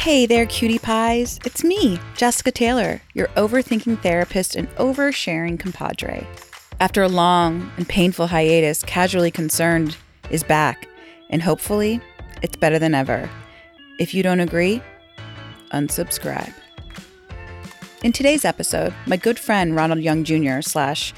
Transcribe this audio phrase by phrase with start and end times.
[0.00, 1.38] Hey there, cutie pies.
[1.44, 6.26] It's me, Jessica Taylor, your overthinking therapist and oversharing compadre.
[6.80, 9.98] After a long and painful hiatus, Casually Concerned
[10.30, 10.88] is back,
[11.28, 12.00] and hopefully,
[12.40, 13.28] it's better than ever.
[13.98, 14.82] If you don't agree,
[15.70, 16.54] unsubscribe.
[18.02, 20.62] In today's episode, my good friend Ronald Young Jr.
[20.62, 21.12] slash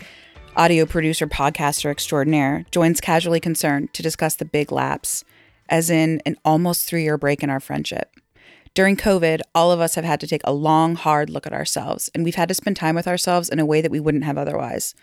[0.56, 5.22] audio producer podcaster extraordinaire joins Casually Concerned to discuss the big lapse,
[5.68, 8.16] as in an almost three year break in our friendship.
[8.74, 12.10] During COVID, all of us have had to take a long, hard look at ourselves,
[12.14, 14.38] and we've had to spend time with ourselves in a way that we wouldn't have
[14.38, 14.94] otherwise.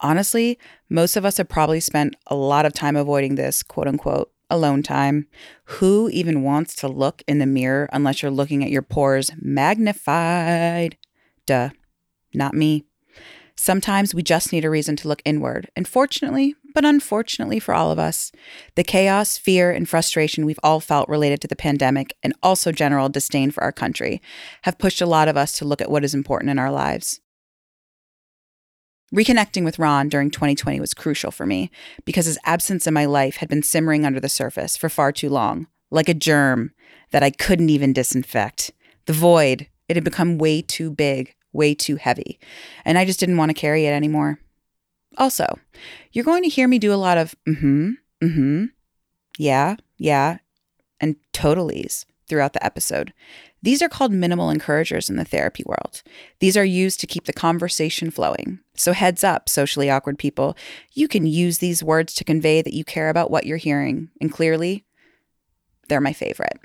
[0.00, 0.58] Honestly,
[0.88, 4.82] most of us have probably spent a lot of time avoiding this quote unquote alone
[4.82, 5.28] time.
[5.64, 10.96] Who even wants to look in the mirror unless you're looking at your pores magnified?
[11.46, 11.70] Duh,
[12.34, 12.84] not me.
[13.54, 17.90] Sometimes we just need a reason to look inward, and fortunately, but unfortunately for all
[17.90, 18.32] of us,
[18.74, 23.08] the chaos, fear, and frustration we've all felt related to the pandemic and also general
[23.08, 24.20] disdain for our country
[24.62, 27.20] have pushed a lot of us to look at what is important in our lives.
[29.14, 31.70] Reconnecting with Ron during 2020 was crucial for me
[32.06, 35.28] because his absence in my life had been simmering under the surface for far too
[35.28, 36.72] long, like a germ
[37.10, 38.70] that I couldn't even disinfect.
[39.04, 42.40] The void, it had become way too big, way too heavy,
[42.86, 44.38] and I just didn't want to carry it anymore.
[45.18, 45.58] Also,
[46.12, 47.90] you're going to hear me do a lot of mm hmm,
[48.22, 48.64] mm hmm,
[49.38, 50.38] yeah, yeah,
[51.00, 53.12] and totallys throughout the episode.
[53.62, 56.02] These are called minimal encouragers in the therapy world.
[56.40, 58.58] These are used to keep the conversation flowing.
[58.74, 60.56] So, heads up, socially awkward people,
[60.94, 64.08] you can use these words to convey that you care about what you're hearing.
[64.20, 64.84] And clearly,
[65.88, 66.58] they're my favorite.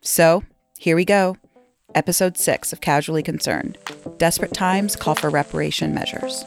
[0.00, 0.44] So,
[0.78, 1.36] here we go.
[1.94, 3.76] Episode 6 of Casually Concerned
[4.16, 6.44] Desperate Times Call for Reparation Measures.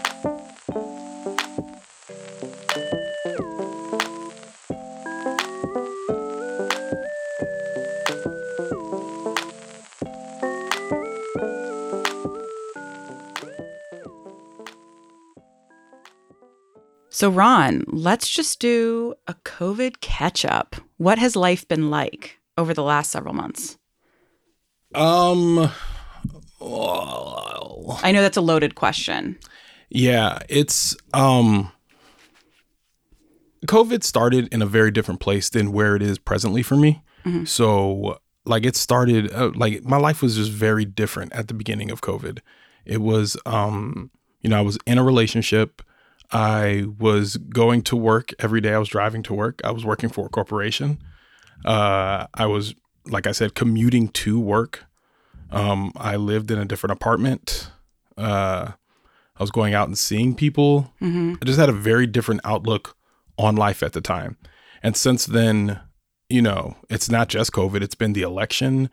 [17.23, 20.75] So, Ron, let's just do a COVID catch up.
[20.97, 23.77] What has life been like over the last several months?
[24.93, 25.71] Um,
[26.59, 29.39] I know that's a loaded question.
[29.89, 31.71] Yeah, it's um
[33.67, 37.03] COVID started in a very different place than where it is presently for me.
[37.23, 37.45] Mm-hmm.
[37.45, 41.89] So, like it started uh, like my life was just very different at the beginning
[41.89, 42.39] of COVID.
[42.83, 44.11] It was um
[44.41, 45.81] you know, I was in a relationship
[46.33, 48.73] I was going to work every day.
[48.73, 49.61] I was driving to work.
[49.63, 50.97] I was working for a corporation.
[51.63, 52.73] Uh, I was,
[53.05, 54.85] like I said, commuting to work.
[55.51, 57.69] Um, I lived in a different apartment.
[58.17, 58.71] Uh,
[59.37, 60.91] I was going out and seeing people.
[60.99, 61.35] Mm-hmm.
[61.39, 62.97] I just had a very different outlook
[63.37, 64.37] on life at the time.
[64.81, 65.79] And since then,
[66.29, 68.89] you know, it's not just COVID, it's been the election,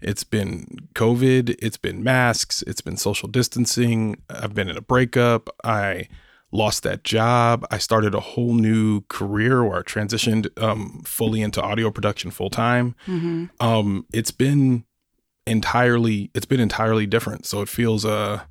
[0.00, 4.20] it's been COVID, it's been masks, it's been social distancing.
[4.28, 5.50] I've been in a breakup.
[5.62, 6.08] I
[6.52, 7.66] lost that job.
[7.70, 12.50] I started a whole new career where I transitioned um, fully into audio production full
[12.50, 12.94] time.
[13.06, 13.46] Mm-hmm.
[13.60, 14.84] Um, it's been
[15.46, 17.46] entirely it's been entirely different.
[17.46, 18.42] So it feels uh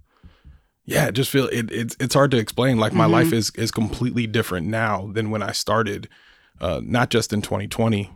[0.86, 2.78] yeah, it just feel it, it's it's hard to explain.
[2.78, 3.14] Like my mm-hmm.
[3.14, 6.10] life is is completely different now than when I started.
[6.62, 8.12] Uh, not just in 2020.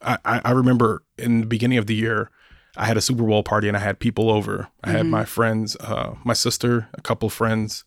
[0.00, 2.30] I, I remember in the beginning of the year,
[2.76, 4.68] I had a Super Bowl party and I had people over.
[4.84, 4.96] I mm-hmm.
[4.96, 7.84] had my friends, uh, my sister, a couple friends,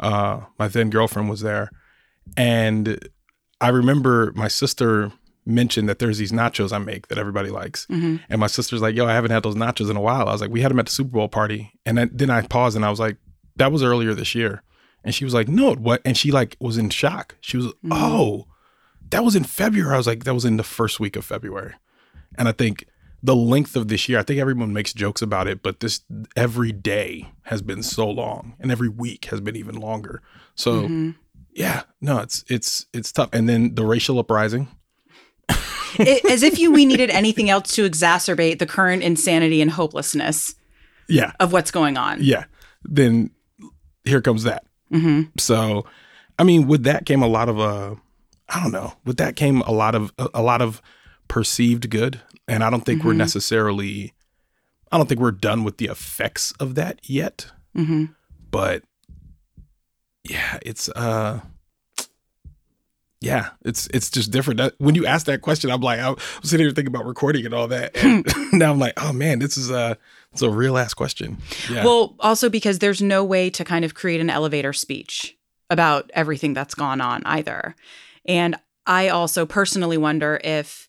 [0.00, 1.70] uh, my then girlfriend was there,
[2.36, 2.98] and
[3.60, 5.12] I remember my sister
[5.44, 8.16] mentioned that there's these nachos I make that everybody likes, mm-hmm.
[8.28, 10.40] and my sister's like, "Yo, I haven't had those nachos in a while." I was
[10.40, 12.84] like, "We had them at the Super Bowl party," and then, then I paused and
[12.84, 13.16] I was like,
[13.56, 14.62] "That was earlier this year,"
[15.04, 17.36] and she was like, "No, what?" And she like was in shock.
[17.40, 17.92] She was, mm-hmm.
[17.92, 18.46] "Oh,
[19.10, 21.74] that was in February." I was like, "That was in the first week of February,"
[22.36, 22.84] and I think
[23.22, 26.00] the length of this year, I think everyone makes jokes about it, but this
[26.36, 30.22] every day has been so long and every week has been even longer.
[30.54, 31.10] So mm-hmm.
[31.52, 33.30] yeah, no, it's it's it's tough.
[33.32, 34.68] And then the racial uprising.
[35.98, 40.54] it, as if you we needed anything else to exacerbate the current insanity and hopelessness
[41.08, 41.32] yeah.
[41.40, 42.18] of what's going on.
[42.22, 42.44] Yeah.
[42.84, 43.30] Then
[44.04, 44.64] here comes that.
[44.92, 45.30] Mm-hmm.
[45.38, 45.86] So,
[46.38, 47.96] I mean, with that came a lot of uh
[48.48, 48.94] I don't know.
[49.04, 50.80] With that came a lot of a, a lot of
[51.26, 53.08] perceived good and I don't think mm-hmm.
[53.08, 54.14] we're necessarily,
[54.90, 57.46] I don't think we're done with the effects of that yet.
[57.76, 58.06] Mm-hmm.
[58.50, 58.82] But
[60.24, 61.40] yeah, it's, uh,
[63.20, 64.58] yeah, it's it's just different.
[64.58, 67.52] That, when you ask that question, I'm like, I'm sitting here thinking about recording and
[67.52, 69.98] all that, and now I'm like, oh man, this is a
[70.32, 71.38] it's a real ass question.
[71.70, 71.84] Yeah.
[71.84, 75.36] Well, also because there's no way to kind of create an elevator speech
[75.68, 77.74] about everything that's gone on either,
[78.24, 78.56] and
[78.86, 80.87] I also personally wonder if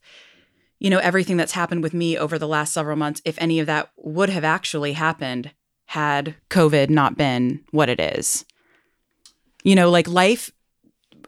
[0.79, 3.67] you know, everything that's happened with me over the last several months, if any of
[3.67, 5.51] that would have actually happened
[5.87, 8.45] had COVID not been what it is.
[9.63, 10.51] You know, like life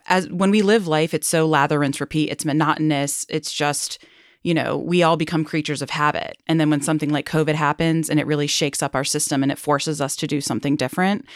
[0.06, 2.30] as when we live life, it's so lather, rinse, repeat.
[2.30, 3.26] It's monotonous.
[3.28, 4.02] It's just,
[4.42, 6.38] you know, we all become creatures of habit.
[6.46, 9.52] And then when something like COVID happens and it really shakes up our system and
[9.52, 11.26] it forces us to do something different,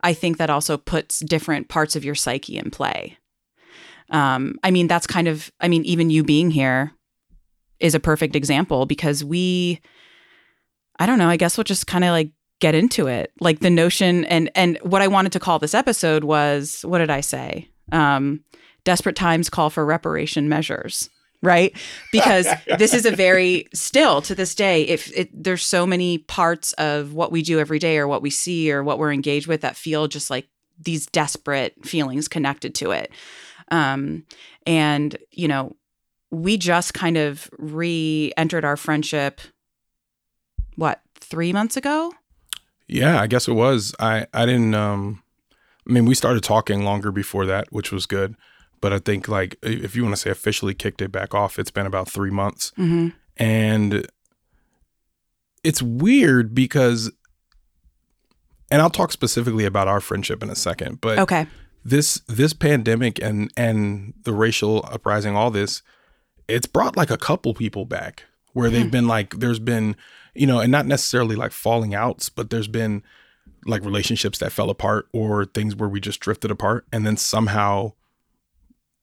[0.00, 3.18] I think that also puts different parts of your psyche in play.
[4.10, 6.95] Um, I mean, that's kind of, I mean, even you being here
[7.80, 9.80] is a perfect example because we,
[10.98, 12.30] I don't know, I guess we'll just kind of like
[12.60, 13.32] get into it.
[13.40, 17.10] Like the notion and and what I wanted to call this episode was what did
[17.10, 17.68] I say?
[17.92, 18.44] Um,
[18.84, 21.10] desperate times call for reparation measures
[21.42, 21.76] right
[22.12, 22.46] because
[22.78, 27.12] this is a very still to this day if it, there's so many parts of
[27.12, 29.76] what we do every day or what we see or what we're engaged with that
[29.76, 33.10] feel just like these desperate feelings connected to it
[33.70, 34.24] um,
[34.66, 35.74] and you know
[36.42, 39.40] we just kind of re-entered our friendship
[40.76, 42.12] what three months ago
[42.88, 45.22] yeah i guess it was i i didn't um
[45.88, 48.34] I mean, we started talking longer before that, which was good.
[48.80, 51.70] But I think, like, if you want to say officially kicked it back off, it's
[51.70, 52.72] been about three months.
[52.76, 53.08] mm-hmm.
[53.36, 54.06] And
[55.62, 57.10] it's weird because,
[58.70, 61.46] and I'll talk specifically about our friendship in a second, but okay
[61.84, 65.82] this this pandemic and and the racial uprising, all this,
[66.48, 68.90] it's brought like a couple people back where they've Hmm.
[68.90, 69.96] been like, there's been,
[70.34, 73.02] you know, and not necessarily like falling outs, but there's been
[73.64, 77.92] like relationships that fell apart or things where we just drifted apart and then somehow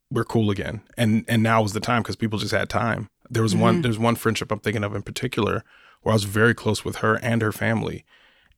[0.09, 0.81] we're cool again.
[0.97, 3.07] And and now was the time because people just had time.
[3.29, 5.63] There was one there's one friendship i'm thinking of in particular
[6.01, 8.05] where i was very close with her and her family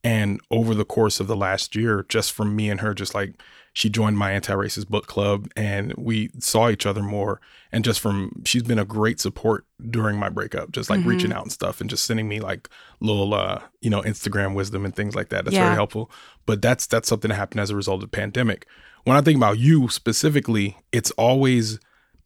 [0.06, 3.32] and over the course of the last year just from me and her just like
[3.72, 7.40] she joined my anti-racist book club and we saw each other more.
[7.72, 8.16] And just from
[8.46, 9.66] she's been a great support
[9.96, 12.70] during my breakup just like reaching out and stuff and just sending me like
[13.00, 15.44] little uh you know instagram wisdom and things like that.
[15.44, 15.64] That's Yeah.
[15.64, 16.10] very helpful.
[16.46, 18.66] But that's that's something that happened as a result of the pandemic.
[19.04, 21.78] When i think about you specifically it's always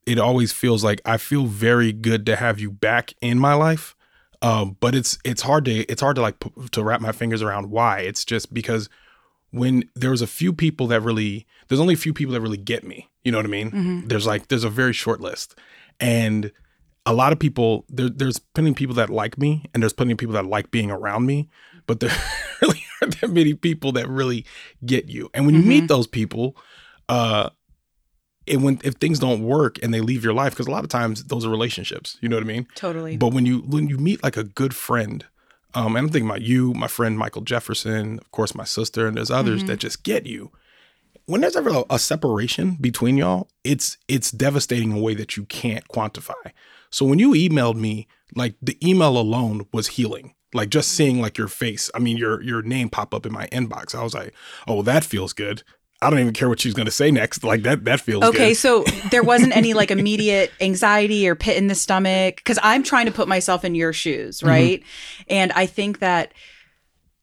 [0.07, 3.95] it always feels like i feel very good to have you back in my life
[4.43, 7.43] um but it's it's hard to it's hard to like p- to wrap my fingers
[7.43, 8.01] around why.
[8.01, 8.89] It's just because
[9.51, 12.57] when there was a few people that really there's only a few people that really
[12.57, 13.09] get me.
[13.25, 13.71] You know what i mean?
[14.09, 15.55] There's like there's a very short list.
[15.99, 16.53] And
[17.07, 20.13] a lot of people there, there's plenty of people that like me and there's plenty
[20.13, 21.49] of people that like being around me
[21.87, 22.11] but there
[22.63, 24.45] really aren't that many people that really
[24.87, 25.29] get you.
[25.35, 26.57] And when you meet those people
[27.09, 27.51] uh
[28.49, 30.91] and when if things don't work and they leave your life because a lot of
[30.91, 33.99] times those are relationships you know what i mean totally but when you when you
[33.99, 35.25] meet like a good friend,
[35.75, 39.17] um, and I'm thinking about you, my friend Michael Jefferson, of course my sister, and
[39.17, 40.51] there's others that just get you.
[41.27, 45.37] When there's ever a, a separation between y'all, it's it's devastating in a way that
[45.37, 46.53] you can't quantify.
[46.91, 50.35] So when you emailed me, like the email alone was healing.
[50.53, 53.47] Like just seeing like your face, I mean your your name pop up in my
[53.49, 53.95] inbox.
[53.95, 54.35] I was like,
[54.67, 55.63] oh, that feels good.
[56.03, 57.45] I don't even care what she's gonna say next.
[57.45, 58.57] Like that that feels Okay, good.
[58.57, 63.07] so there wasn't any like immediate anxiety or pit in the stomach because I'm trying
[63.07, 64.49] to put myself in your shoes, Mm-hmm.
[64.49, 64.83] right?
[65.29, 66.33] And I think that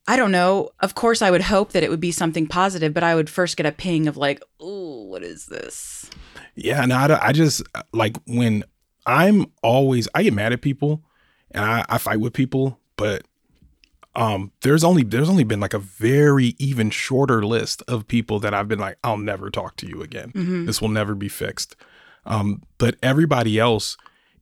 [0.06, 0.70] I don't know.
[0.80, 3.56] Of course, I would hope that it would be something positive, but I would first
[3.58, 6.08] get a ping of like, "Oh, what is this?"
[6.54, 8.64] Yeah, no, I, I just like when
[9.04, 11.02] I'm always I get mad at people
[11.50, 13.22] and I, I fight with people, but
[14.18, 18.52] um there's only there's only been like a very even shorter list of people that
[18.52, 20.32] I've been like I'll never talk to you again.
[20.66, 21.76] This will never be fixed.
[22.26, 23.96] Um but everybody else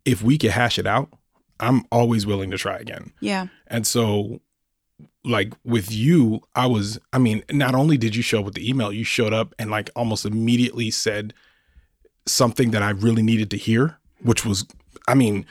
[0.07, 1.13] if we could hash it out,
[1.61, 3.13] I'm always willing to try again.
[3.21, 3.49] Yeah.
[3.67, 4.41] And so
[5.25, 8.69] like with you, I was I mean, not only did you show up with the
[8.69, 11.35] email, you showed up and like almost immediately said
[12.25, 14.65] something that I really needed to hear, which was
[15.07, 15.45] I mean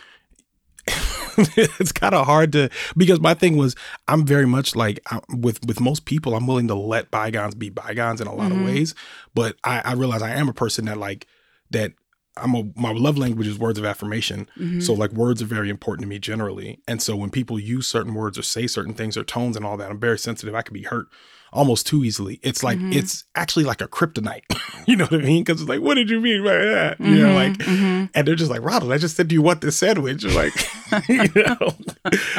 [1.58, 3.76] it's kind of hard to because my thing was
[4.08, 7.70] I'm very much like I, with with most people I'm willing to let bygones be
[7.70, 8.66] bygones in a lot of mm-hmm.
[8.66, 8.96] ways,
[9.34, 11.28] but I, I realize I am a person that like
[11.72, 11.94] that
[12.38, 14.50] I'm a my love language is words of affirmation.
[14.56, 14.94] So mm-hmm.
[15.00, 16.80] like words are very important to me generally.
[16.88, 19.78] And so when people use certain words or say certain things or tones and all
[19.78, 20.56] that, I'm very sensitive.
[20.56, 21.08] I could be hurt
[21.56, 22.40] almost too easily.
[22.44, 22.94] It's like mm-hmm.
[22.94, 24.44] it's actually like a kryptonite.
[24.86, 25.44] you know what I mean?
[25.44, 27.00] Because it's like, what did you mean by that?
[27.00, 28.06] You know, mm-hmm, like, mm-hmm.
[28.14, 30.24] and they're just like, Ronald, I just said, do you want this sandwich?
[30.24, 30.54] You're like,
[31.10, 31.74] you know.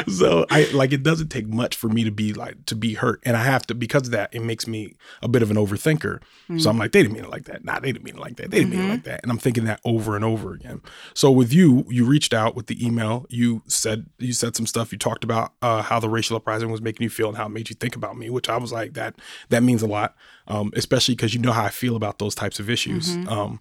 [0.06, 3.22] so I like it doesn't take much for me to be like to be hurt,
[3.24, 4.30] and I have to because of that.
[4.32, 6.20] It makes me a bit of an overthinker.
[6.48, 6.66] So mm.
[6.68, 7.64] I'm like, they didn't mean it like that.
[7.64, 8.50] Nah, they didn't mean it like that.
[8.50, 9.20] They didn't mean it like that.
[9.22, 10.80] And I'm thinking that over and over again.
[11.14, 13.26] So with you, you reached out with the email.
[13.28, 14.92] You said you said some stuff.
[14.92, 17.50] You talked about uh, how the racial uprising was making you feel and how it
[17.50, 19.05] made you think about me, which I was like, that
[19.50, 20.14] that means a lot,
[20.48, 23.14] um, especially because you know how I feel about those types of issues.
[23.28, 23.60] Um,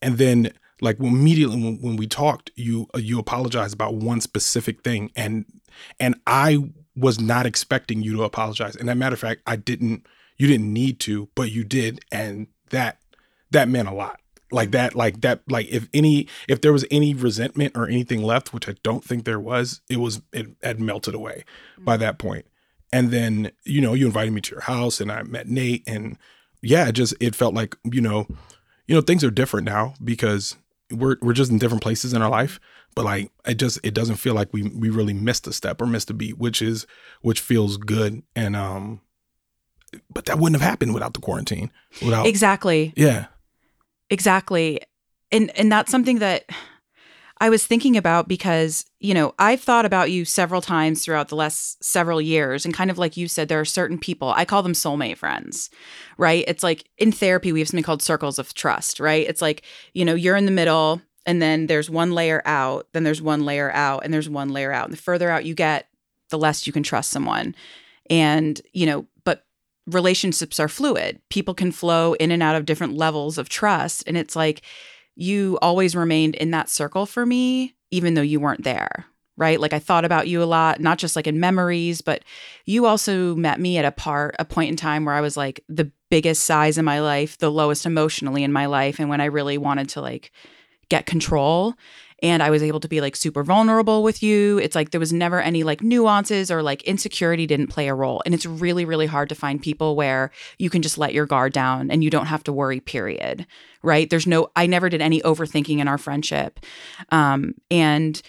[0.00, 4.82] and then Like immediately when, when we talked, you uh, you apologized about one specific
[4.82, 5.44] thing, and
[6.00, 6.58] and I
[6.96, 8.74] was not expecting you to apologize.
[8.74, 10.06] And that matter of fact, I didn't.
[10.38, 12.98] You didn't need to, but you did, and that
[13.52, 14.18] that meant a lot.
[14.50, 18.52] Like that, like that, like if any, if there was any resentment or anything left,
[18.52, 21.44] which I don't think there was, it was it had melted away
[21.78, 22.44] by that point.
[22.92, 26.18] And then you know you invited me to your house, and I met Nate, and
[26.60, 28.26] yeah, it just it felt like you know,
[28.86, 30.56] you know things are different now because
[30.90, 32.60] we're we're just in different places in our life
[32.94, 35.86] but like it just it doesn't feel like we we really missed a step or
[35.86, 36.86] missed a beat which is
[37.22, 39.00] which feels good and um
[40.12, 41.72] but that wouldn't have happened without the quarantine
[42.02, 42.92] without Exactly.
[42.94, 43.28] yeah
[44.12, 44.78] Exactly.
[45.32, 46.44] And and that's something that
[47.42, 51.34] I was thinking about because, you know, I've thought about you several times throughout the
[51.34, 54.62] last several years and kind of like you said there are certain people, I call
[54.62, 55.68] them soulmate friends.
[56.18, 56.44] Right?
[56.46, 59.26] It's like in therapy we have something called circles of trust, right?
[59.28, 63.02] It's like, you know, you're in the middle and then there's one layer out, then
[63.02, 64.84] there's one layer out and there's one layer out.
[64.84, 65.88] And the further out you get,
[66.30, 67.56] the less you can trust someone.
[68.08, 69.46] And, you know, but
[69.88, 71.20] relationships are fluid.
[71.28, 74.04] People can flow in and out of different levels of trust.
[74.06, 74.62] And it's like
[75.14, 79.06] you always remained in that circle for me, even though you weren't there.
[79.36, 79.58] Right.
[79.58, 82.22] Like I thought about you a lot, not just like in memories, but
[82.66, 85.64] you also met me at a part, a point in time where I was like
[85.68, 89.00] the biggest size in my life, the lowest emotionally in my life.
[89.00, 90.32] And when I really wanted to like
[90.90, 91.74] get control
[92.22, 94.58] and I was able to be like super vulnerable with you.
[94.58, 98.22] It's like there was never any like nuances or like insecurity didn't play a role.
[98.24, 101.52] And it's really, really hard to find people where you can just let your guard
[101.52, 103.44] down and you don't have to worry, period.
[103.82, 104.08] Right.
[104.08, 106.60] There's no, I never did any overthinking in our friendship.
[107.10, 108.22] Um, and,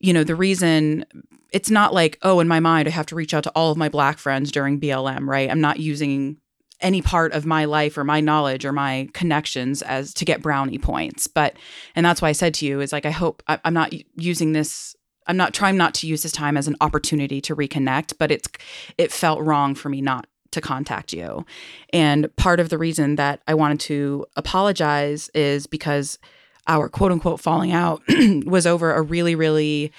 [0.00, 1.06] you know, the reason
[1.50, 3.78] it's not like, oh, in my mind, I have to reach out to all of
[3.78, 5.50] my black friends during BLM, right?
[5.50, 6.36] I'm not using
[6.80, 10.78] any part of my life or my knowledge or my connections as to get brownie
[10.78, 11.26] points.
[11.26, 11.56] But,
[11.94, 14.52] and that's why I said to you is like, I hope I, I'm not using
[14.52, 14.94] this.
[15.26, 18.48] I'm not trying not to use this time as an opportunity to reconnect, but it's,
[18.96, 21.44] it felt wrong for me not to contact you.
[21.92, 26.18] And part of the reason that I wanted to apologize is because
[26.66, 28.02] our quote unquote falling out
[28.46, 29.92] was over a really, really,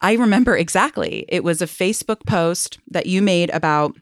[0.00, 1.26] I remember exactly.
[1.28, 3.96] It was a Facebook post that you made about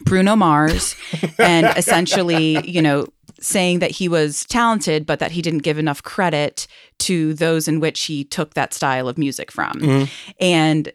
[0.00, 0.96] Bruno Mars
[1.38, 3.06] and essentially, you know,
[3.40, 6.66] saying that he was talented, but that he didn't give enough credit
[7.00, 9.72] to those in which he took that style of music from.
[9.80, 10.08] Mhm.
[10.40, 10.92] And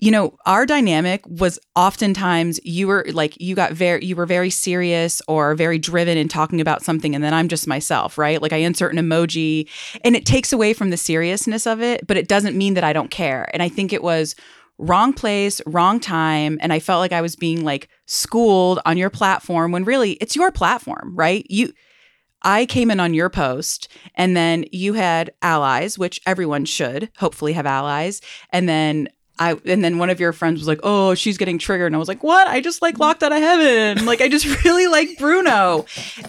[0.00, 4.50] you know, our dynamic was oftentimes you were like you got very you were very
[4.50, 8.40] serious or very driven in talking about something and then I'm just myself, right?
[8.42, 9.66] Like I insert an emoji
[10.04, 12.92] and it takes away from the seriousness of it, but it doesn't mean that I
[12.92, 13.48] don't care.
[13.54, 14.34] And I think it was
[14.78, 16.58] wrong place, wrong time.
[16.60, 20.36] And I felt like I was being like schooled on your platform when really it's
[20.36, 21.44] your platform, right?
[21.48, 21.72] You,
[22.42, 27.52] I came in on your post and then you had allies, which everyone should hopefully
[27.52, 28.20] have allies.
[28.50, 29.08] And then
[29.40, 31.98] I, and then one of your friends was like, "Oh, she's getting triggered," and I
[32.00, 32.48] was like, "What?
[32.48, 34.04] I just like locked out of heaven.
[34.04, 35.86] Like, I just really like Bruno."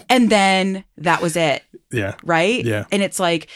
[0.08, 2.64] And then that was it yeah right?
[2.64, 2.84] Yeah.
[2.92, 3.48] And it's like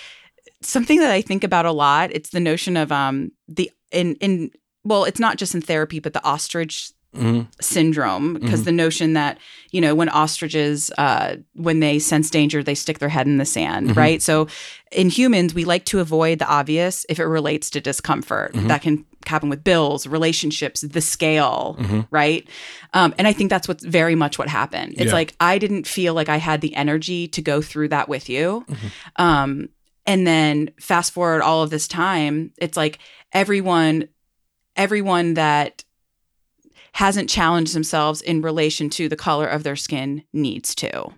[0.60, 2.10] something that I think about a lot.
[2.12, 4.50] It's the notion of um the in in
[4.84, 7.46] well, it's not just in therapy, but the ostrich Mhm.
[7.60, 8.64] syndrome because Mhm.
[8.64, 9.38] the notion that
[9.70, 13.44] you know when ostriches uh when they sense danger they stick their head in the
[13.44, 13.96] sand Mhm.
[13.96, 14.48] right so
[14.90, 18.66] in humans we like to avoid the obvious if it relates to discomfort Mhm.
[18.66, 22.04] that can happen with bills relationships the scale Mhm.
[22.10, 22.48] right
[22.94, 25.12] um, and i think that's what's very much what happened it's Yeah.
[25.12, 28.64] like i didn't feel like i had the energy to go through that with you
[28.68, 29.22] Mhm.
[29.24, 29.68] um,
[30.04, 32.98] and then fast forward all of this time it's like
[33.32, 34.08] everyone
[34.76, 35.84] everyone that
[36.92, 41.12] hasn't challenged themselves in relation to the color of their skin needs to.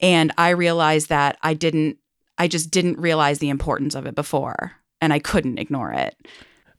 [0.00, 1.98] And I realized that I didn't,
[2.36, 6.16] I just didn't realize the importance of it before and I couldn't ignore it.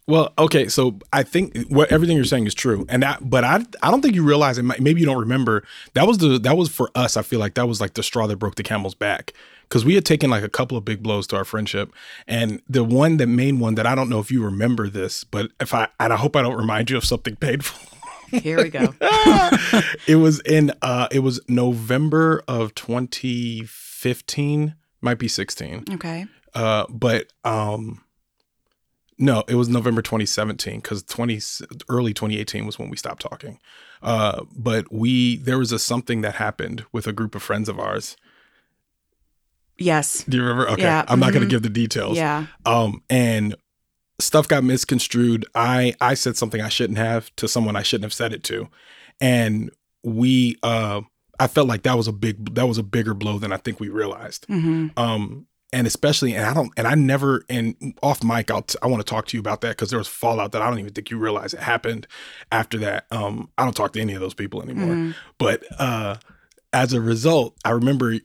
[0.08, 3.64] Well, okay, so I think what everything you're saying is true, and that, but I,
[3.84, 4.64] I don't think you realize it.
[4.64, 5.64] Maybe you don't remember
[5.94, 7.16] that was the that was for us.
[7.16, 9.34] I feel like that was like the straw that broke the camel's back
[9.70, 11.94] because we had taken like a couple of big blows to our friendship,
[12.28, 15.52] and the one, the main one that I don't know if you remember this, but
[15.62, 17.80] if I and I hope I don't remind you of something painful.
[18.32, 18.94] Here we go.
[20.08, 25.86] it was in uh it was November of 2015, might be 16.
[25.94, 26.26] okay.
[26.54, 28.04] Uh, but um,
[29.18, 31.40] no, it was November 2017 because 20
[31.90, 33.60] early 2018 was when we stopped talking.
[34.02, 37.80] Uh, but we there was a something that happened with a group of friends of
[37.80, 38.16] ours.
[39.80, 40.24] Yes.
[40.28, 40.70] Do you remember?
[40.72, 42.18] Okay, Yeah, I'm not going to give the details.
[42.18, 42.46] Yeah.
[42.66, 43.56] Um, and
[44.20, 45.46] stuff got misconstrued.
[45.56, 48.68] I I said something I shouldn't have to someone I shouldn't have said it to,
[49.22, 49.70] and
[50.04, 51.02] we uh,
[51.40, 53.80] I felt like that was a big that was a bigger blow than I think
[53.80, 54.46] we realized.
[54.48, 58.80] hmm Um, and especially and I don't and I never and off mic I'll t-
[58.82, 60.80] I want to talk to you about that because there was fallout that I don't
[60.80, 62.08] even think you realize it happened
[62.52, 63.06] after that.
[63.12, 65.12] Um, I don't talk to any of those people anymore, Mm-hmm.
[65.38, 66.16] but uh,
[66.74, 68.18] as a result, I remember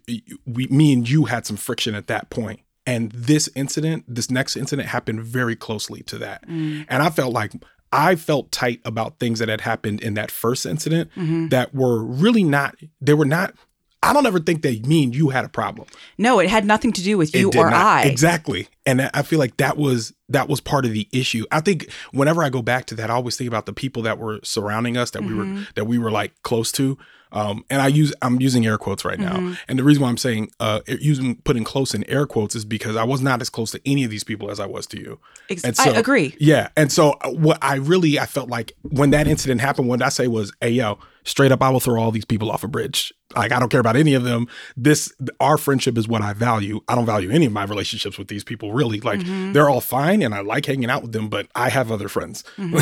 [0.47, 2.61] we me and you had some friction at that point.
[2.87, 6.47] And this incident, this next incident happened very closely to that.
[6.47, 6.85] Mm.
[6.89, 7.53] And I felt like
[7.93, 11.49] I felt tight about things that had happened in that first incident Mm-hmm.
[11.49, 13.55] that were really not, they were not,
[14.03, 15.87] I don't ever think that me and you had a problem.
[16.19, 17.73] No, it had nothing to do with you or not.
[17.73, 18.03] I.
[18.03, 18.69] Exactly.
[18.85, 21.47] And I feel like that was that was part of the issue.
[21.51, 24.19] I think whenever I go back to that, I always think about the people that
[24.19, 25.55] were surrounding us that we Mm-hmm.
[25.57, 26.99] were that we were like close to.
[27.35, 29.51] Um, and I use I'm using air quotes right Mm-hmm.
[29.51, 29.57] now.
[29.69, 32.95] And the reason why I'm saying uh using putting close in air quotes is because
[32.97, 35.19] I was not as close to any of these people as I was to you.
[35.51, 36.37] Ex- And I agree.
[36.39, 36.69] Yeah.
[36.77, 40.09] And so uh, what I really I felt like when that incident happened, what I
[40.11, 43.13] say was, hey yo, straight up, I will throw all these people off a bridge.
[43.35, 44.47] Like I don't care about any of them.
[44.77, 46.81] This our friendship is what I value.
[46.87, 49.01] I don't value any of my relationships with these people really.
[49.01, 49.53] Like Mm-hmm.
[49.55, 52.45] they're all fine and I like hanging out with them, but I have other friends.
[52.59, 52.79] you know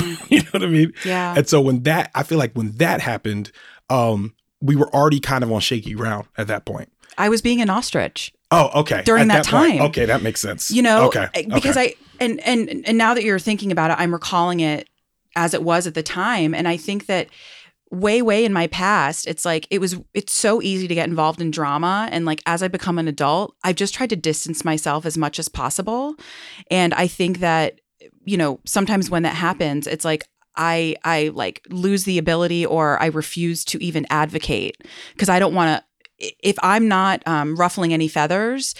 [0.50, 0.88] what I mean?
[0.92, 1.09] Mm-hmm.
[1.09, 1.35] Yeah.
[1.38, 3.50] And so when that I feel like when that happened,
[3.88, 6.90] um, we were already kind of on shaky ground at that point.
[7.19, 8.33] I was being an ostrich.
[8.50, 9.02] Oh, okay.
[9.04, 9.78] During At that point.
[9.78, 9.87] time.
[9.88, 10.71] Okay, that makes sense.
[10.71, 11.28] you know Okay.
[11.49, 11.95] because okay.
[11.99, 14.88] i and and and now that you're thinking about it i'm recalling it
[15.35, 17.28] as it was at the time and i think that
[17.90, 21.40] way way in my past it's like it was it's so easy to get involved
[21.40, 25.04] in drama and like as i become an adult i've just tried to distance myself
[25.07, 26.14] as much as possible
[26.71, 27.81] and i think that
[28.25, 30.25] you know sometimes when that happens it's like
[30.56, 34.76] i i like lose the ability or i refuse to even advocate
[35.14, 35.82] because i don't want
[36.18, 38.75] to if i'm not um, ruffling any feathers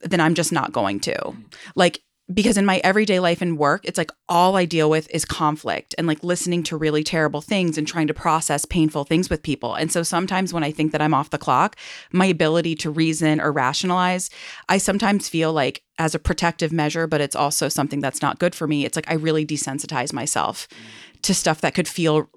[0.00, 1.34] then i'm just not going to.
[1.74, 2.00] Like
[2.32, 5.94] because in my everyday life and work it's like all i deal with is conflict
[5.96, 9.74] and like listening to really terrible things and trying to process painful things with people.
[9.74, 11.76] And so sometimes when i think that i'm off the clock
[12.12, 14.30] my ability to reason or rationalize
[14.68, 18.54] i sometimes feel like as a protective measure but it's also something that's not good
[18.54, 18.84] for me.
[18.84, 21.20] It's like i really desensitize myself mm.
[21.22, 22.28] to stuff that could feel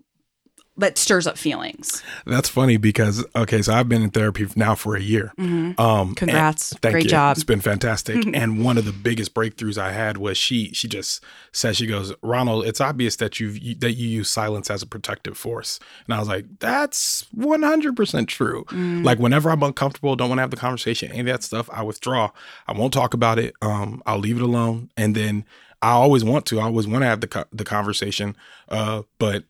[0.80, 4.96] that stirs up feelings That's funny because okay, so I've been in therapy now for
[4.96, 5.34] a year.
[5.38, 6.74] Um, Congrats.
[6.82, 7.10] thank Great you.
[7.10, 7.38] job.
[7.38, 8.26] It's been fantastic.
[8.34, 12.14] and one of the biggest breakthroughs I had was she she just said she goes,
[12.22, 15.80] Ronald, it's obvious that you've you, that you use silence as a protective force.
[16.06, 18.66] And I was like, that's one hundred percent true.
[18.72, 21.84] Like whenever I'm uncomfortable, don't want to have the conversation, any of that stuff, I
[21.84, 22.32] withdraw.
[22.68, 23.56] I won't talk about it.
[23.62, 25.46] Um, I'll leave it alone, and then.
[25.82, 26.60] I always want to.
[26.60, 28.36] I always want to have the co- the conversation,
[28.68, 29.46] uh, but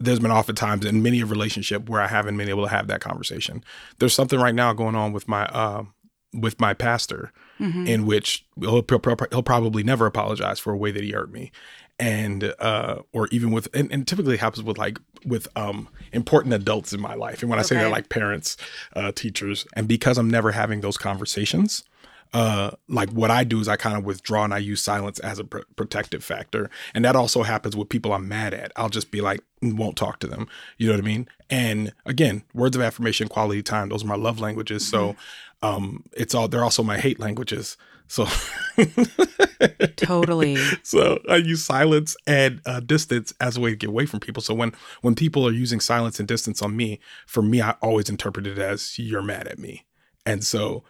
[0.00, 2.86] there's been often times in many a relationship where I haven't been able to have
[2.88, 3.64] that conversation.
[3.98, 5.84] There's something right now going on with my uh,
[6.32, 7.32] with my pastor,
[7.86, 11.50] in which he'll, he'll, probably never apologize for a way that he hurt me,
[11.98, 16.92] and uh, or even with and, and typically happens with like with um important adults
[16.92, 17.42] in my life.
[17.42, 18.56] And when I say that, like parents,
[18.94, 21.82] uh, teachers, and because I'm never having those conversations,
[22.34, 25.38] uh like what i do is i kind of withdraw and i use silence as
[25.38, 26.70] a pr- protective factor.
[26.94, 28.72] And that also happens with people i'm mad at.
[28.76, 30.46] I'll just be like won't talk to them.
[30.76, 31.28] You know what i mean?
[31.48, 34.86] And again words of affirmation quality time those are my love languages.
[34.86, 35.16] So
[35.62, 37.76] um it's all they're also my hate languages.
[38.08, 38.26] So
[39.96, 40.56] totally.
[40.82, 44.42] So i use silence and uh, distance as a way to get away from people.
[44.42, 48.10] So when when people are using silence and distance on me for me i always
[48.10, 49.86] interpret it as you're mad at me.
[50.26, 50.84] And so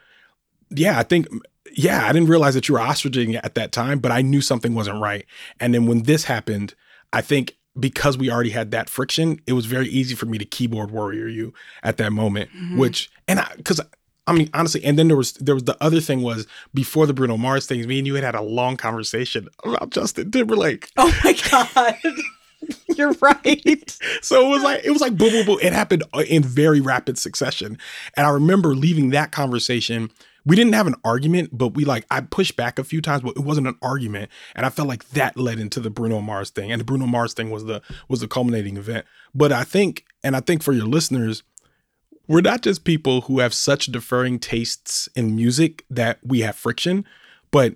[0.70, 1.26] yeah, I think
[1.74, 4.74] yeah, I didn't realize that you were ostriching at that time, but I knew something
[4.74, 5.24] wasn't right.
[5.60, 6.74] And then when this happened,
[7.12, 10.44] I think because we already had that friction, it was very easy for me to
[10.44, 11.52] keyboard warrior you
[11.82, 12.50] at that moment.
[12.50, 12.78] Mm-hmm.
[12.78, 13.80] Which and I because
[14.26, 17.14] I mean honestly, and then there was there was the other thing was before the
[17.14, 20.90] Bruno Mars things, me and you had had a long conversation about Justin Timberlake.
[20.96, 21.96] oh my god
[22.96, 25.58] you're right So it was like it was like boom, boom, boom.
[25.62, 27.78] It happened uh, in very rapid succession,
[28.16, 30.10] and I remember leaving that conversation.
[30.48, 33.36] We didn't have an argument, but we like I pushed back a few times, but
[33.36, 36.72] it wasn't an argument, and I felt like that led into the Bruno Mars thing,
[36.72, 39.04] and the Bruno Mars thing was the was the culminating event.
[39.34, 41.42] But I think, and I think for your listeners,
[42.28, 47.04] we're not just people who have such differing tastes in music that we have friction,
[47.50, 47.74] but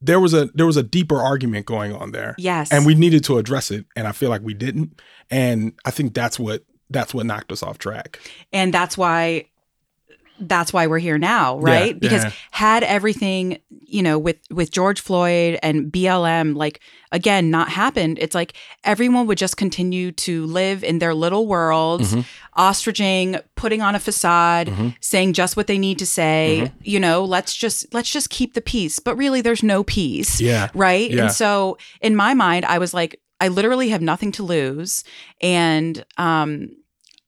[0.00, 2.36] there was a there was a deeper argument going on there.
[2.38, 2.70] Yes.
[2.70, 5.00] And we needed to address it and i feel like we didn't.
[5.30, 8.20] And i think that's what that's what knocked us off track.
[8.52, 9.46] And that's why
[10.48, 12.32] that's why we're here now right Yeah, because yeah.
[12.50, 16.80] had everything you know with with george floyd and blm like
[17.12, 22.12] again not happened it's like everyone would just continue to live in their little worlds
[22.12, 22.60] Mm-hmm.
[22.60, 26.76] ostriching putting on a facade saying just what they need to say Mm-hmm.
[26.82, 30.68] you know let's just let's just keep the peace but really there's no peace Yeah.
[30.74, 31.24] right Yeah.
[31.24, 35.04] and so in my mind i was like i literally have nothing to lose
[35.40, 36.68] and um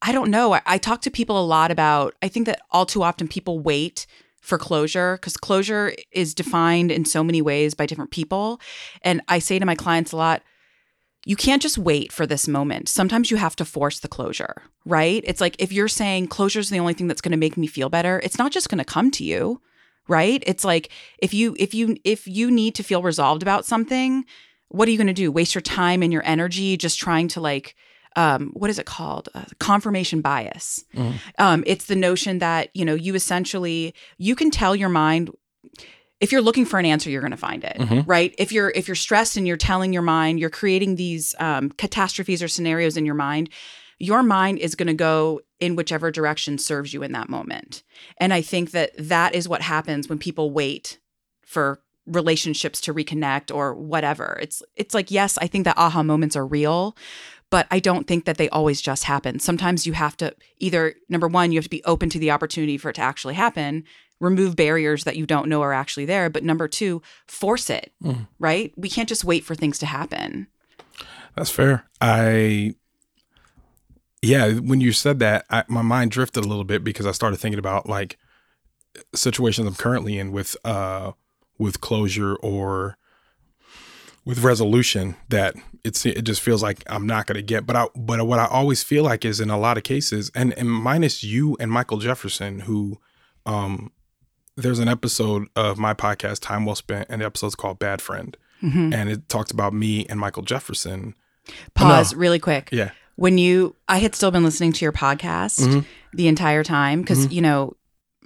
[0.07, 0.53] I don't know.
[0.53, 3.59] I, I talk to people a lot about, I think that all too often people
[3.59, 4.07] wait
[4.43, 8.61] for closure because closure is defined in so many ways by different people.
[9.01, 10.43] And I say to my clients a lot,
[11.25, 12.91] you can't just wait for this moment.
[12.91, 15.25] Sometimes you have to force the closure, right?
[15.27, 17.67] It's like if you're saying closure is the only thing that's going to make me
[17.67, 19.63] feel better, it's not just going to come to you,
[20.07, 20.45] right?
[20.47, 24.27] It's like if you if you if you need to feel resolved about something,
[24.69, 25.33] what are you going to do?
[25.33, 27.75] Waste your time and your energy just trying to like
[28.17, 29.29] um, what is it called?
[29.35, 30.85] Uh, confirmation bias.
[30.95, 31.15] Mm.
[31.39, 35.31] Um, it's the notion that you know you essentially you can tell your mind
[36.21, 38.09] if you're looking for an answer you're going to find it mm-hmm.
[38.09, 41.71] right if you're if you're stressed and you're telling your mind you're creating these um,
[41.73, 43.51] catastrophes or scenarios in your mind
[43.99, 47.83] your mind is going to go in whichever direction serves you in that moment
[48.19, 50.99] and i think that that is what happens when people wait
[51.45, 56.37] for relationships to reconnect or whatever it's it's like yes i think that aha moments
[56.37, 56.97] are real
[57.55, 59.39] but I don't think that they always just happen.
[59.39, 62.77] Sometimes you have to either, number one, you have to be open to the opportunity
[62.77, 63.85] for it to actually happen,
[64.19, 66.29] remove barriers that you don't know are actually there.
[66.29, 68.27] But number two, force it, mm.
[68.41, 68.73] right?
[68.77, 70.49] We can't just wait for things to happen.
[71.37, 71.85] That's fair.
[72.01, 72.75] I,
[74.21, 77.37] yeah, when you said that, I, my mind drifted a little bit because I started
[77.37, 78.19] thinking about like
[79.15, 81.13] situations I'm currently in with, uh,
[81.57, 82.99] with closure or
[84.25, 87.67] with resolution that it's it just feels like I'm not going to get.
[87.67, 90.53] But I but what I always feel like is in a lot of cases, and
[90.55, 92.99] and minus you and Michael Jefferson, who
[93.47, 93.91] um
[94.57, 98.37] there's an episode of my podcast, Time Well Spent, and the episode's called Bad Friend.
[98.63, 98.93] Mm-hmm.
[98.95, 101.15] And it talks about me and Michael Jefferson.
[101.75, 102.19] Pause no.
[102.19, 102.69] really quick.
[102.73, 102.91] Yeah.
[103.17, 105.81] When you, I had still been listening to your podcast mm-hmm.
[106.13, 107.33] the entire time because, mm-hmm.
[107.33, 107.77] you know,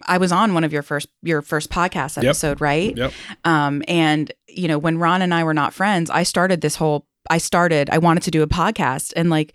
[0.06, 2.60] I was on one of your first your first podcast episode, yep.
[2.60, 2.96] right?
[2.96, 3.12] Yep.
[3.44, 7.06] Um, and you know, when Ron and I were not friends, I started this whole
[7.30, 9.52] I started, I wanted to do a podcast and like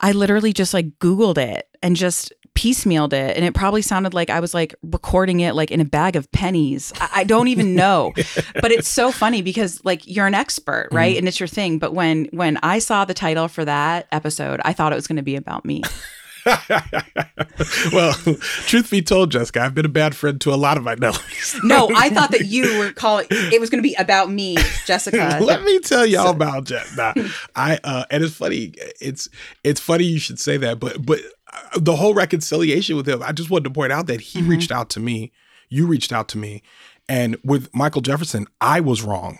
[0.00, 4.30] I literally just like Googled it and just piecemealed it and it probably sounded like
[4.30, 6.92] I was like recording it like in a bag of pennies.
[7.00, 8.12] I, I don't even know.
[8.60, 11.12] but it's so funny because like you're an expert, right?
[11.12, 11.18] Mm-hmm.
[11.18, 11.78] And it's your thing.
[11.78, 15.22] But when when I saw the title for that episode, I thought it was gonna
[15.22, 15.82] be about me.
[17.92, 18.12] well,
[18.66, 21.62] truth be told, Jessica, I've been a bad friend to a lot of my Nellies.
[21.64, 25.38] no, I thought that you were calling it was going to be about me, Jessica.
[25.42, 26.30] Let me tell y'all so.
[26.32, 26.96] about Jess.
[26.96, 27.14] Nah,
[27.56, 28.74] I uh, and it's funny.
[29.00, 29.28] It's
[29.62, 31.20] it's funny you should say that, but but
[31.52, 34.50] uh, the whole reconciliation with him, I just wanted to point out that he mm-hmm.
[34.50, 35.32] reached out to me.
[35.70, 36.62] You reached out to me,
[37.08, 39.38] and with Michael Jefferson, I was wrong,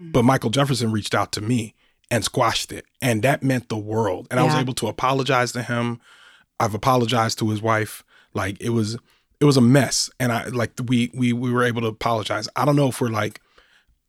[0.00, 0.12] mm-hmm.
[0.12, 1.74] but Michael Jefferson reached out to me
[2.10, 4.26] and squashed it, and that meant the world.
[4.30, 4.44] And yeah.
[4.44, 6.00] I was able to apologize to him
[6.60, 8.04] I've apologized to his wife.
[8.34, 8.96] Like it was
[9.40, 10.10] it was a mess.
[10.18, 12.48] And I like we we we were able to apologize.
[12.56, 13.40] I don't know if we're like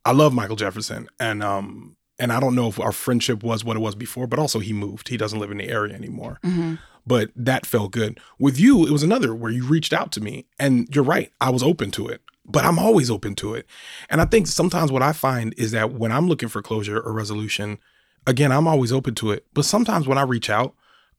[0.04, 3.76] I love Michael Jefferson and um and I don't know if our friendship was what
[3.76, 5.08] it was before, but also he moved.
[5.08, 6.40] He doesn't live in the area anymore.
[6.42, 6.74] Mm-hmm.
[7.06, 8.18] But that felt good.
[8.38, 11.32] With you, it was another where you reached out to me and you're right.
[11.40, 13.66] I was open to it but I'm always open to it.
[14.08, 17.12] And I think sometimes what I find is that when I'm looking for closure or
[17.12, 17.78] resolution,
[18.26, 19.46] again, I'm always open to it.
[19.52, 20.74] But sometimes when I reach out,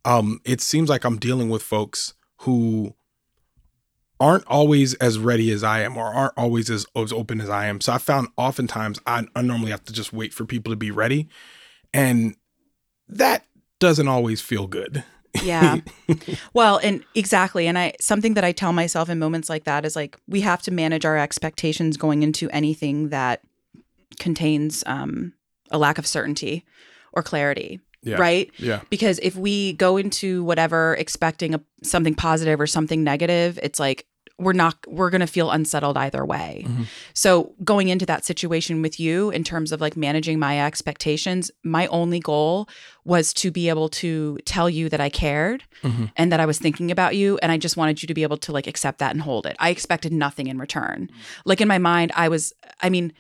[0.06, 2.96] um, it seems like I'm dealing with folks who
[4.20, 7.68] aren't always as ready as I am or aren't always as, as open as I
[7.68, 7.80] am.
[7.80, 10.92] So I found oftentimes I, I normally have to just wait for people to be
[10.92, 11.30] ready.
[11.94, 12.36] And
[13.08, 13.46] that
[13.80, 15.04] doesn't always feel good.
[15.44, 15.78] yeah.
[16.54, 17.68] Well, and exactly.
[17.68, 20.62] And I something that I tell myself in moments like that is like we have
[20.64, 23.42] to manage our expectations going into anything that
[24.18, 25.34] contains um,
[25.70, 26.66] a lack of certainty
[27.14, 27.80] or clarity.
[28.02, 28.18] Yeah.
[28.18, 28.50] Right?
[28.58, 28.82] Yeah.
[28.90, 34.06] Because if we go into whatever expecting a, something positive or something negative, it's like
[34.40, 36.64] we're not we're going to feel unsettled either way.
[36.66, 36.84] Mm-hmm.
[37.14, 41.88] So going into that situation with you in terms of like managing my expectations, my
[41.88, 42.70] only goal
[43.04, 46.06] was to be able to tell you that I cared mm-hmm.
[46.16, 48.38] and that I was thinking about you and I just wanted you to be able
[48.38, 49.58] to like accept that and hold it.
[49.60, 51.10] I expected nothing in return.
[51.44, 53.12] Like in my mind I was I mean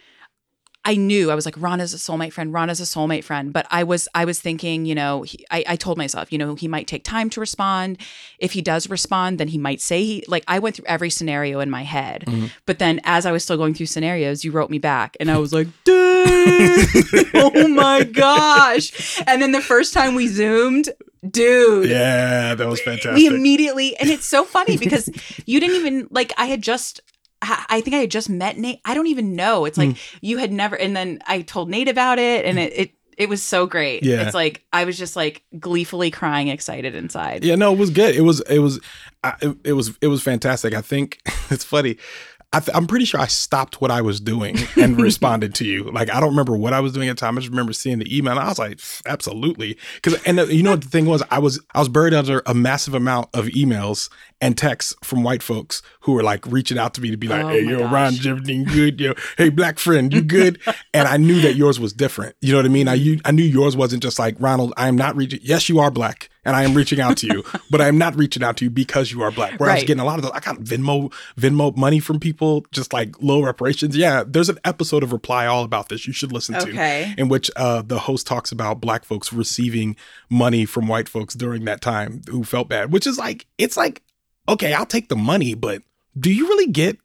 [0.86, 2.54] I knew I was like Ron is a soulmate friend.
[2.54, 3.52] Ron is a soulmate friend.
[3.52, 6.56] But I was I was thinking, you know, he, I I told myself, you know,
[6.56, 7.98] he might take time to respond.
[8.40, 11.60] If he does respond, then he might say he like I went through every scenario
[11.60, 12.24] in my head.
[12.26, 12.48] Mm-hmm.
[12.66, 15.38] But then as I was still going through scenarios, you wrote me back, and I
[15.38, 19.22] was like, oh my gosh!
[19.28, 20.90] And then the first time we zoomed,
[21.30, 25.10] dude yeah that was fantastic we immediately and it's so funny because
[25.46, 27.02] you didn't even like i had just
[27.42, 28.82] I think I had just met Nate.
[28.84, 29.66] I don't even know.
[29.66, 30.18] It's like mm.
[30.22, 33.44] you had never, and then I told Nate about it, and it, it it was
[33.44, 34.04] so great.
[34.04, 37.44] Yeah, it's like I was just like gleefully crying, excited inside.
[37.44, 38.16] Yeah, no, it was good.
[38.16, 38.80] It was it was
[39.42, 40.74] it, it was it was fantastic.
[40.74, 41.98] I think it's funny.
[42.52, 45.84] I th- I'm pretty sure I stopped what I was doing and responded to you.
[45.92, 47.38] Like I don't remember what I was doing at the time.
[47.38, 48.32] I just remember seeing the email.
[48.32, 49.78] and I was like, absolutely.
[49.96, 52.56] Because and you know what the thing was, I was I was buried under a
[52.56, 54.10] massive amount of emails
[54.42, 57.44] and texts from white folks who were like reaching out to me to be like,
[57.46, 57.92] Oh hey, yo, gosh.
[57.92, 59.00] Ron, everything good?
[59.00, 60.60] Yo, hey, black friend, you good?
[60.94, 62.36] and I knew that yours was different.
[62.42, 62.88] You know what I mean?
[62.88, 64.74] I you, I knew yours wasn't just like Ronald.
[64.76, 65.40] I am not reaching.
[65.44, 68.16] Yes, you are black, and I am reaching out to you, but I am not
[68.16, 69.60] reaching out to you because you are black.
[69.60, 70.32] Where I was getting a lot of those.
[70.34, 73.96] I got Venmo Venmo money from people, just like low reparations.
[73.98, 76.08] Yeah, there's an episode of Reply all about this.
[76.08, 77.14] You should listen Okay.
[77.16, 79.96] to, in which uh, the host talks about black folks receiving
[80.30, 82.92] money from white folks during that time who felt bad.
[82.92, 84.02] Which is like, it's like,
[84.48, 85.82] okay, I'll take the money, but
[86.20, 86.98] do you really get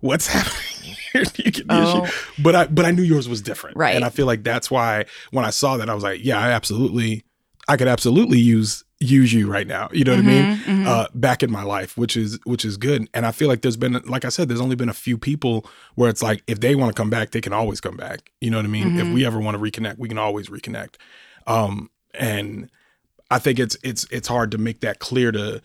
[0.00, 1.24] what's happening here?
[1.24, 2.04] Do you get the Oh.
[2.04, 2.12] issue?
[2.42, 3.94] But I but I knew yours was different, Right.
[3.94, 6.50] And I feel like that's why when I saw that, I was like, yeah, I
[6.50, 7.24] absolutely,
[7.68, 9.88] I could absolutely use use you right now.
[9.92, 10.46] You know what I mean?
[10.46, 10.86] Mhm, mhm.
[10.86, 13.08] uh, back in my life, which is which is good.
[13.14, 15.66] And I feel like there's been, like I said, there's only been a few people
[15.96, 18.30] where it's like if they want to come back, they can always come back.
[18.40, 18.96] You know what I mean?
[18.98, 19.12] If Mhm.
[19.12, 20.94] we ever want to reconnect, we can always reconnect.
[21.46, 22.70] Um, and
[23.30, 25.62] I think it's it's it's hard to make that clear to.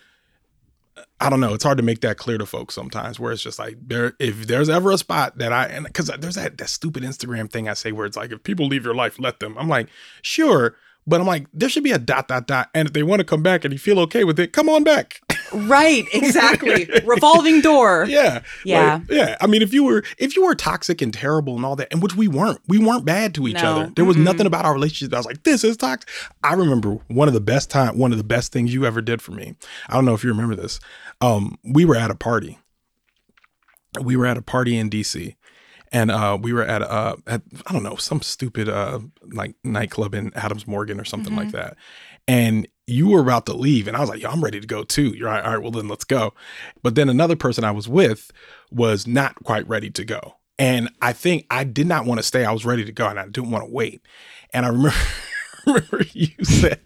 [1.20, 1.54] I don't know.
[1.54, 3.20] It's hard to make that clear to folks sometimes.
[3.20, 6.36] Where it's just like there, if there's ever a spot that I and because there's
[6.36, 9.20] that that stupid Instagram thing I say where it's like if people leave your life,
[9.20, 9.56] let them.
[9.60, 9.90] I'm like,
[10.24, 10.76] sure,
[11.08, 13.24] but I'm like, there should be a dot dot dot, and if they want to
[13.24, 15.22] come back and you feel okay with it, come on back.
[15.54, 16.90] Right, exactly.
[17.06, 18.06] Revolving door.
[18.08, 18.42] Yeah.
[18.66, 18.96] Yeah.
[18.96, 19.38] Like, yeah.
[19.40, 22.02] I mean, if you were if you were toxic and terrible and all that, and
[22.02, 23.78] which we weren't, we weren't bad to each No.
[23.78, 23.92] other.
[23.96, 24.24] There was Mm-mm.
[24.26, 26.10] nothing about our relationship I was like, this is toxic.
[26.44, 29.22] I remember one of the best time, one of the best things you ever did
[29.22, 29.56] for me.
[29.88, 30.80] I don't know if you remember this.
[31.22, 32.60] Um, we were at a party.
[34.04, 35.36] We were at a party in DC.
[35.92, 39.00] And uh, we were at uh at I don't know some stupid uh
[39.32, 41.78] like nightclub in Adams Morgan or something like that,
[42.28, 44.84] and you were about to leave, and I was like, "Yo, I'm ready to go
[44.84, 46.34] too." You're like, "All right, well then let's go."
[46.84, 48.32] But then another person I was with
[48.72, 50.36] was not quite ready to go.
[50.60, 52.44] And I think I did not want to stay.
[52.44, 54.02] I was ready to go and I didn't want to wait.
[54.54, 54.98] And I remember,
[55.68, 56.82] remember you said,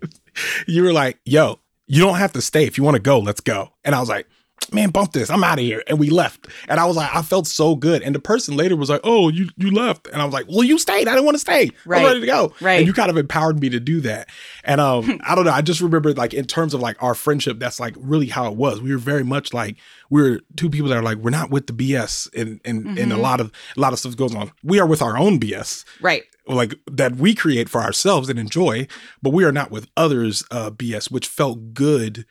[0.67, 2.65] you were like, yo, you don't have to stay.
[2.65, 3.73] If you want to go, let's go.
[3.83, 4.27] And I was like,
[4.71, 5.29] man, bump this.
[5.29, 5.83] I'm out of here.
[5.87, 6.47] And we left.
[6.67, 8.01] And I was like, I felt so good.
[8.01, 10.07] And the person later was like, oh, you you left.
[10.07, 11.07] And I was like, well, you stayed.
[11.07, 11.71] I didn't want to stay.
[11.85, 11.99] Right.
[11.99, 12.53] I'm ready to go.
[12.61, 12.79] Right.
[12.79, 14.29] And you kind of empowered me to do that.
[14.63, 15.51] And um, I don't know.
[15.51, 18.55] I just remember like in terms of like our friendship, that's like really how it
[18.55, 18.81] was.
[18.81, 19.77] We were very much like
[20.09, 23.11] we were two people that are like, we're not with the BS and and, and
[23.13, 24.51] a lot of a lot of stuff goes on.
[24.63, 26.23] We are with our own BS Right.
[26.47, 28.87] like that we create for ourselves and enjoy,
[29.21, 32.25] but we are not with others uh BS, which felt good.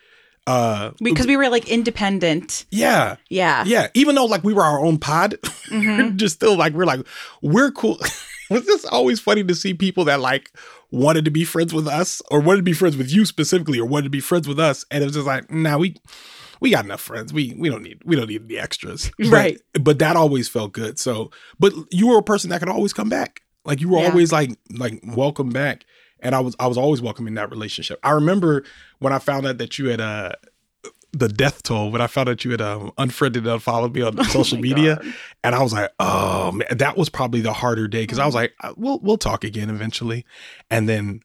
[0.51, 2.65] Uh Because we were like independent.
[2.71, 3.17] yeah.
[3.29, 3.65] Yeah.
[3.67, 3.89] Yeah.
[3.95, 5.37] Even though like we were our own pod,
[5.71, 6.17] Mhm.
[6.23, 7.07] just still like we're like,
[7.43, 7.99] we're cool.
[8.51, 10.51] was this always funny to see people that like
[10.91, 13.87] wanted to be friends with us or wanted to be friends with you specifically or
[13.87, 14.85] wanted to be friends with us?
[14.91, 15.95] And it was just like, nah, we
[16.61, 17.33] we got enough friends.
[17.33, 19.11] We we don't need we don't need the extras.
[19.19, 19.61] But- Right.
[19.81, 20.99] But, that always felt good.
[20.99, 23.43] So but you were a person that could always come back.
[23.65, 24.09] Like you were Yeah.
[24.11, 25.85] always like like welcome back.
[26.23, 27.99] And I was I was always welcome in that relationship.
[28.03, 28.65] I remember
[28.99, 30.33] when I found out that you had uh
[31.13, 34.23] the death toll when I found out you had um, unfriended and unfollowed me on
[34.27, 35.15] social Oh media, God.
[35.43, 38.35] and I was like, oh man, that was probably the harder day because I was
[38.37, 40.25] like, uh, we'll we'll talk again eventually,
[40.71, 41.21] and then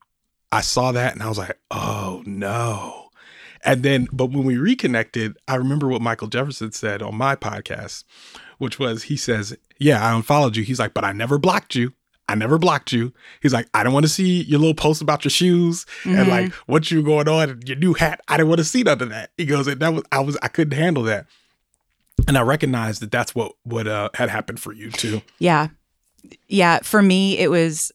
[0.51, 3.09] I saw that and I was like, oh no,
[3.63, 8.05] and then but when we reconnected, I remember what Michael Jefferson said on my podcast,
[8.57, 10.63] which was he says, yeah, I unfollowed you.
[10.63, 11.93] He's like, but I never blocked you.
[12.27, 13.13] I never blocked you.
[13.41, 16.27] He's like, I don't want to see your little post about your shoes and Mhm.
[16.27, 18.19] like what you going on and your new hat.
[18.27, 19.31] I didn't want to see none of that.
[19.37, 21.27] He goes, and that was I was I couldn't handle that.
[22.27, 25.21] And I recognized that that's what what uh, had happened for you too.
[25.37, 25.67] Yeah.
[26.47, 26.79] Yeah.
[26.81, 27.91] For me, it was.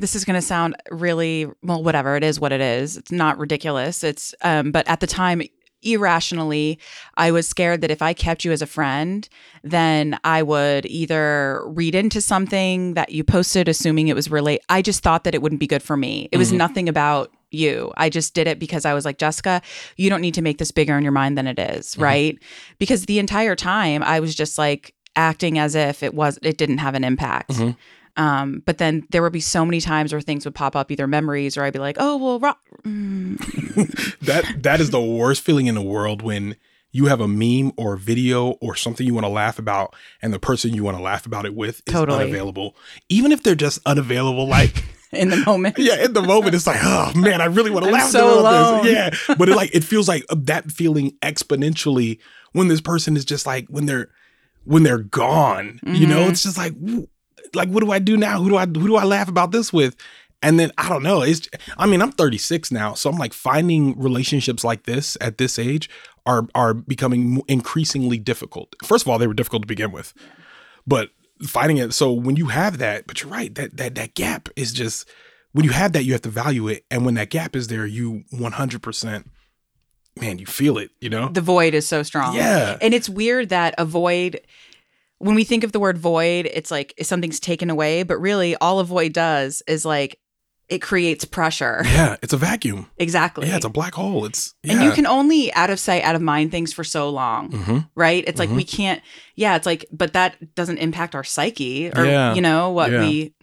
[0.00, 1.82] This is going to sound really well.
[1.84, 2.96] Whatever it is, what it is.
[2.96, 4.02] It's not ridiculous.
[4.02, 4.72] It's um.
[4.72, 5.42] But at the time,
[5.82, 6.78] irrationally,
[7.16, 9.28] I was scared that if I kept you as a friend,
[9.62, 14.60] then I would either read into something that you posted, assuming it was relate.
[14.68, 16.28] I just thought that it wouldn't be good for me.
[16.32, 16.56] It was Mhm.
[16.56, 17.92] nothing about you.
[17.96, 19.60] I just did it because I was like, Jessica,
[19.96, 22.02] you don't need to make this bigger in your mind than it is, Mhm.
[22.02, 22.38] right?
[22.78, 26.78] Because the entire time I was just like acting as if it was it didn't
[26.78, 27.50] have an impact.
[27.50, 27.76] Mhm.
[28.16, 31.06] Um, but then there would be so many times where things would pop up, either
[31.06, 35.66] memories or I'd be like, oh well, ro- mm, that that is the worst feeling
[35.66, 36.56] in the world when
[36.92, 40.32] you have a meme or a video or something you want to laugh about and
[40.32, 42.24] the person you want to laugh about it with is Totally.
[42.24, 42.74] unavailable.
[43.08, 45.76] Even if they're just unavailable, like in the moment.
[45.78, 48.50] yeah, in the moment it's like, oh man, I really want to laugh so about
[48.50, 48.68] this.
[48.70, 48.86] alone.
[49.28, 52.18] Yeah, but it like it feels like uh, that feeling exponentially
[52.52, 54.08] when this person is just like when they're
[54.64, 55.78] when they're gone.
[55.84, 56.30] You know, Mhm.
[56.30, 57.06] it's just like, w-
[57.54, 58.40] like what do I do now?
[58.40, 59.96] Who do I who do I laugh about this with?
[60.42, 61.22] And then I don't know.
[61.22, 65.58] It's I mean, I'm 36 now, so I'm like finding relationships like this at this
[65.58, 65.90] age
[66.26, 68.74] are are becoming increasingly difficult.
[68.84, 70.14] First of all, they were difficult to begin with.
[70.86, 71.10] But
[71.46, 74.72] finding it so when you have that, but you're right, that that that gap is
[74.72, 75.08] just
[75.52, 77.84] when you have that you have to value it and when that gap is there,
[77.84, 79.24] you 100%
[80.20, 81.28] man, you feel it, you know?
[81.28, 82.34] The void is so strong.
[82.34, 82.76] Yeah.
[82.80, 84.40] And it's weird that a void
[85.20, 88.78] when we think of the word void, it's like something's taken away, but really all
[88.80, 90.18] a void does is like
[90.68, 91.82] it creates pressure.
[91.84, 92.86] Yeah, it's a vacuum.
[92.96, 93.48] Exactly.
[93.48, 94.24] Yeah, it's a black hole.
[94.24, 94.74] It's yeah.
[94.74, 97.78] and you can only out of sight, out of mind things for so long, hmm
[97.94, 98.22] right?
[98.26, 98.56] It's like Mhm.
[98.56, 99.02] we can't.
[99.36, 102.34] Yeah, it's like, but that doesn't impact our psyche or Yeah.
[102.34, 103.00] you know what Yeah.
[103.00, 103.34] we,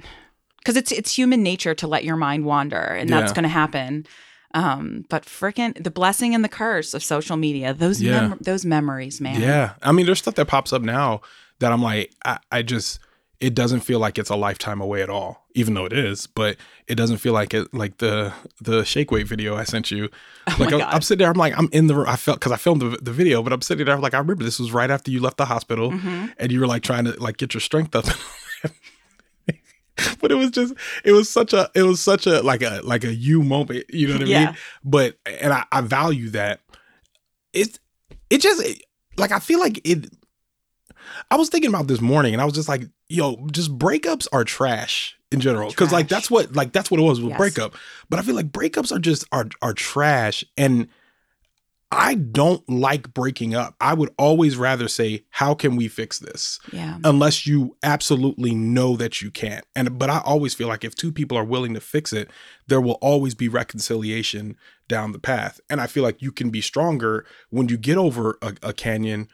[0.59, 4.05] because it's it's human nature to let your mind wander, and that's going to happen.
[4.53, 8.29] Um, but frickin' the blessing and the curse of social media, those Yeah.
[8.29, 9.41] mem- those memories, man.
[9.41, 9.73] Yeah.
[9.83, 11.21] I mean, there's stuff that pops up now
[11.59, 12.99] that I'm like, I, I just,
[13.39, 16.57] it doesn't feel like it's a lifetime away at all, even though it is, but
[16.87, 20.09] it doesn't feel like it, like the, the shake weight video I sent you.
[20.59, 20.93] Like, Oh I.
[20.93, 22.05] I'm sitting there, I'm like, I'm in the, room.
[22.07, 24.17] I felt, cause I filmed the, the video, but I'm sitting there, I'm like, I
[24.19, 26.33] remember this was right after you left the hospital Mhm.
[26.37, 28.05] and you were like trying to like get your strength up.
[30.21, 33.03] but it was just, it was such a, it was such a, like a, like
[33.03, 34.45] a you moment, you know what I Yeah.
[34.45, 34.55] mean?
[34.83, 36.61] But, and I, I value that.
[37.53, 37.79] It's,
[38.29, 38.63] it just,
[39.17, 40.07] like, I feel like it,
[41.31, 44.43] I was thinking about this morning and I was just like, yo, just breakups are
[44.43, 45.71] trash in general.
[45.71, 47.37] Cause like that's what like that's what it was with Yes.
[47.37, 47.75] breakup.
[48.09, 50.43] But I feel like breakups are just are are trash.
[50.57, 50.87] And
[51.89, 53.75] I don't like breaking up.
[53.79, 56.59] I would always rather say, how can we fix this?
[56.73, 56.97] Yeah.
[57.05, 59.63] Unless you absolutely know that you can't.
[59.73, 62.29] And but I always feel like if two people are willing to fix it,
[62.67, 64.57] there will always be reconciliation
[64.89, 65.61] down the path.
[65.69, 69.29] And I feel like you can be stronger when you get over a, a canyon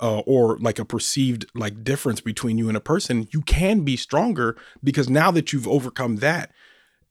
[0.00, 3.96] uh, or like a perceived like difference between you and a person, you can be
[3.96, 6.50] stronger because now that you've overcome that,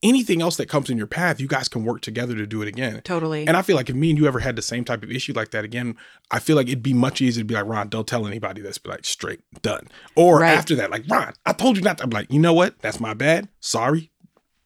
[0.04, 2.68] anything else that comes in your path, you guys can work together to do it
[2.68, 3.02] again.
[3.04, 3.48] Totally.
[3.48, 5.34] And I feel like if me and you ever had the same type of issue
[5.34, 5.96] like that again,
[6.30, 8.78] I feel like it'd be much easier to be like, Ron, don't tell anybody this,
[8.78, 9.88] be like, straight, done.
[10.16, 10.54] Or Right.
[10.54, 12.04] after that, like, Ron, I told you not to.
[12.04, 12.78] I'm like, you know what?
[12.80, 13.50] That's my bad.
[13.60, 14.12] Sorry.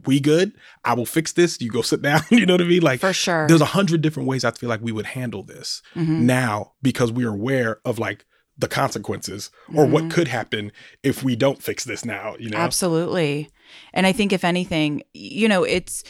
[0.05, 0.53] We good.
[0.85, 1.59] I will fix this.
[1.61, 2.21] You go sit down.
[2.31, 2.81] you know what I mean?
[2.81, 3.47] Like, For sure.
[3.47, 6.21] there's a hundred different ways I feel like we would handle this Mhm.
[6.21, 8.25] now because we're aware of like
[8.57, 10.11] the consequences or what Mhm.
[10.11, 10.71] could happen
[11.03, 12.57] if we don't fix this now, you know?
[12.57, 13.49] Absolutely.
[13.93, 16.03] And I think if anything, you know, it's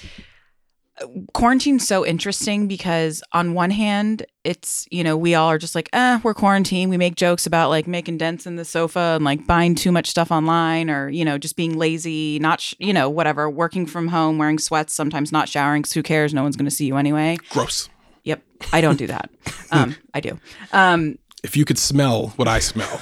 [1.34, 5.90] quarantine's so interesting because on one hand, it's, you know, we all are just like,
[5.94, 6.90] eh, we're quarantined.
[6.90, 10.10] We make jokes about like making dents in the sofa and like buying too much
[10.10, 14.08] stuff online or, you know, just being lazy, not, sh- you know, whatever, working from
[14.08, 16.34] home, wearing sweats, sometimes not showering 'cause who cares?
[16.34, 17.38] No one's going to see you anyway.
[17.50, 17.90] Gross.
[18.24, 18.42] Yep.
[18.74, 19.30] I don't do that.
[19.72, 20.40] um, I do.
[20.74, 23.00] Um, If you could smell what I smell.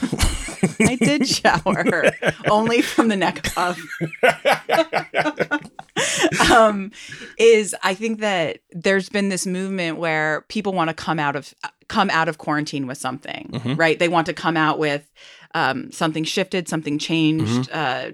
[0.82, 2.12] I did shower
[2.50, 3.78] only from the neck up.
[6.52, 6.92] um,
[7.38, 11.54] is I think that there's been this movement where people want to come out of
[11.88, 13.78] come out of quarantine with something, Mhm.
[13.78, 13.98] right?
[13.98, 15.10] They want to come out with
[15.56, 18.12] um, something shifted, something changed, uh,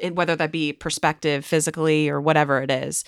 [0.00, 3.04] it- whether that be perspective, physically, or whatever it is.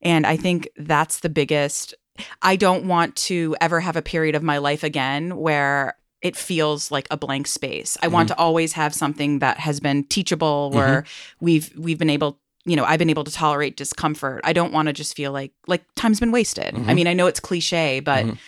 [0.00, 1.94] And I think that's the biggest.
[2.42, 6.90] I don't want to ever have a period of my life again where it feels
[6.90, 7.96] like a blank space.
[8.02, 11.04] I want to always have something that has been teachable where
[11.40, 14.40] we've we've been able you know, I've been able to tolerate discomfort.
[14.42, 16.74] I don't want to just feel like like time's been wasted.
[16.74, 16.94] I Mhm.
[16.94, 18.38] mean, I know it's cliche, but Mhm.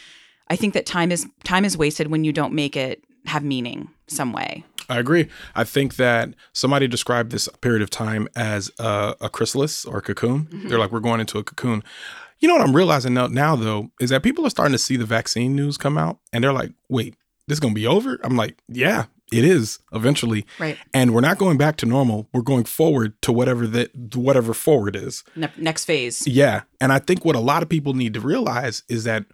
[0.49, 3.91] I think that time is time is wasted when you don't make it have meaning
[4.09, 4.65] some way.
[4.89, 5.29] I agree.
[5.55, 10.03] I think that somebody described this period of time as a, a chrysalis or a
[10.03, 10.47] cocoon.
[10.51, 10.69] Mhm.
[10.71, 11.83] They're like, we're going into a cocoon.
[12.39, 14.97] You know what I'm realizing now, now, though, is that people are starting to see
[14.97, 17.17] the vaccine news come out and they're like, wait,
[17.49, 18.19] this is going to be over?
[18.23, 20.47] I'm like, yeah, it is eventually.
[20.59, 20.77] Right.
[20.95, 22.29] And we're not going back to normal.
[22.33, 25.25] We're going forward to whatever that whatever forward is.
[25.35, 26.27] Ne- next phase.
[26.27, 26.63] Yeah.
[26.81, 29.25] And I think what a lot of people need to realize is that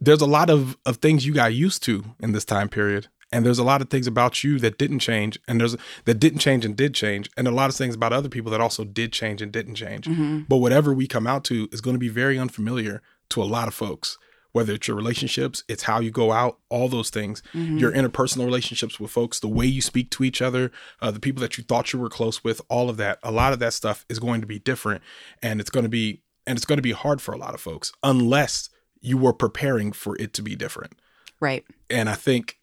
[0.00, 3.08] there's a lot of, of things you got used to in this time period.
[3.30, 5.38] And there's a lot of things about you that didn't change.
[5.46, 5.76] And there's
[6.06, 7.28] that didn't change and did change.
[7.36, 10.06] And a lot of things about other people that also did change and didn't change.
[10.06, 10.46] Mhm.
[10.48, 13.68] But whatever we come out to is going to be very unfamiliar to a lot
[13.68, 14.16] of folks.
[14.52, 17.78] Whether it's your relationships, it's how you go out, all those things, Mhm.
[17.78, 21.40] your interpersonal relationships with folks, the way you speak to each other, uh, the people
[21.42, 23.18] that you thought you were close with, all of that.
[23.22, 25.02] A lot of that stuff is going to be different,
[25.42, 27.60] and it's going to be and it's going to be hard for a lot of
[27.60, 28.70] folks unless
[29.02, 30.94] you were preparing for it to be different.
[31.40, 31.64] Right.
[31.90, 32.57] And I think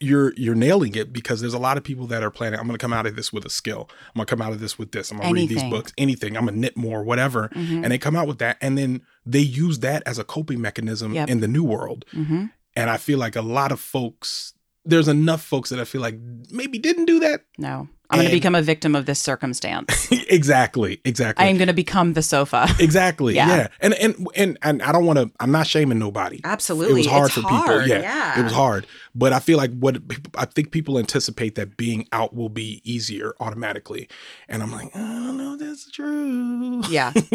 [0.00, 2.58] you're you're nailing it because there's a lot of people that are planning.
[2.58, 3.88] I'm going to come out of this with a skill.
[4.08, 5.10] I'm going to come out of this with this.
[5.10, 6.36] I'm going to read these books, anything.
[6.36, 7.48] I'm going to knit more, whatever.
[7.54, 7.82] Mhm.
[7.82, 11.12] And they come out with that, and then they use that as a coping mechanism
[11.14, 11.28] Yep.
[11.28, 12.04] in the new world.
[12.12, 12.50] Mhm.
[12.74, 16.18] And I feel like a lot of folks there's enough folks that I feel like
[16.50, 17.42] maybe didn't do that.
[17.58, 17.88] No.
[18.12, 20.10] I'm going to become a victim of this circumstance.
[20.28, 21.44] exactly, exactly.
[21.44, 22.68] I am going to become the sofa.
[22.80, 23.34] Exactly.
[23.34, 23.48] Yeah.
[23.48, 23.68] Yeah.
[23.80, 25.30] And and and and I don't want to.
[25.38, 26.40] I'm not shaming nobody.
[26.42, 27.02] Absolutely.
[27.02, 27.88] It was hard It's for hard, people.
[27.88, 28.40] Yeah, yeah.
[28.40, 28.86] It was hard.
[29.14, 29.98] But I feel like what
[30.36, 34.08] I think people anticipate that being out will be easier automatically,
[34.48, 36.82] and I'm like, I don't know that's true.
[36.88, 37.12] Yeah.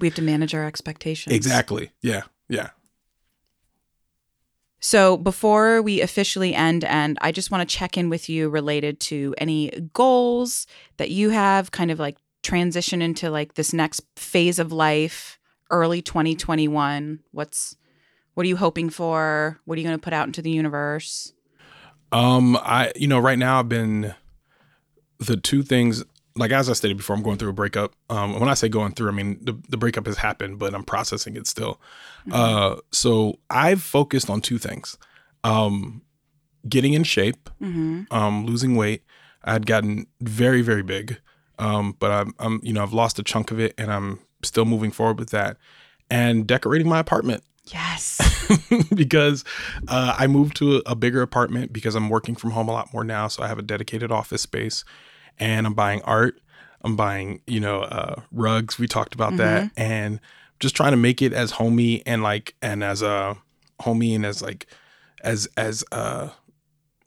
[0.00, 1.34] we have to manage our expectations.
[1.34, 1.92] Exactly.
[2.02, 2.22] Yeah.
[2.48, 2.70] Yeah.
[4.80, 8.98] So before we officially end, and I just want to check in with you related
[9.00, 10.66] to any goals
[10.96, 15.38] that you have, kind of like transition into like this next phase of life,
[15.70, 17.20] early 2021.
[17.32, 17.76] What's
[18.34, 19.60] what are you hoping for?
[19.66, 21.34] What are you going to put out into the universe?
[22.10, 24.14] Um, I you know right now I've been
[25.18, 26.04] the two things
[26.36, 27.92] like as I stated before, I'm going through a breakup.
[28.08, 30.84] Um, when I say going through, I mean the the breakup has happened, but I'm
[30.84, 31.80] processing it still.
[32.30, 34.96] Uh, so I've focused on two things:
[35.44, 36.02] um,
[36.68, 38.02] getting in shape, Mm-hmm.
[38.12, 39.02] um, losing weight.
[39.44, 41.18] I had gotten very very big,
[41.58, 44.64] um, but I'm, I'm you know I've lost a chunk of it, and I'm still
[44.66, 45.56] moving forward with that,
[46.10, 48.18] and decorating my apartment Yes.
[48.94, 49.44] because
[49.88, 52.92] uh, I moved to a, a bigger apartment because I'm working from home a lot
[52.92, 53.28] more now.
[53.28, 54.84] So I have a dedicated office space,
[55.40, 56.40] and I'm buying art.
[56.82, 58.78] I'm buying, you know, uh, rugs.
[58.78, 60.20] We talked about that, and
[60.60, 63.34] just trying to make it as homey and like and as uh,
[63.80, 64.66] homey and as like
[65.22, 66.28] as as uh,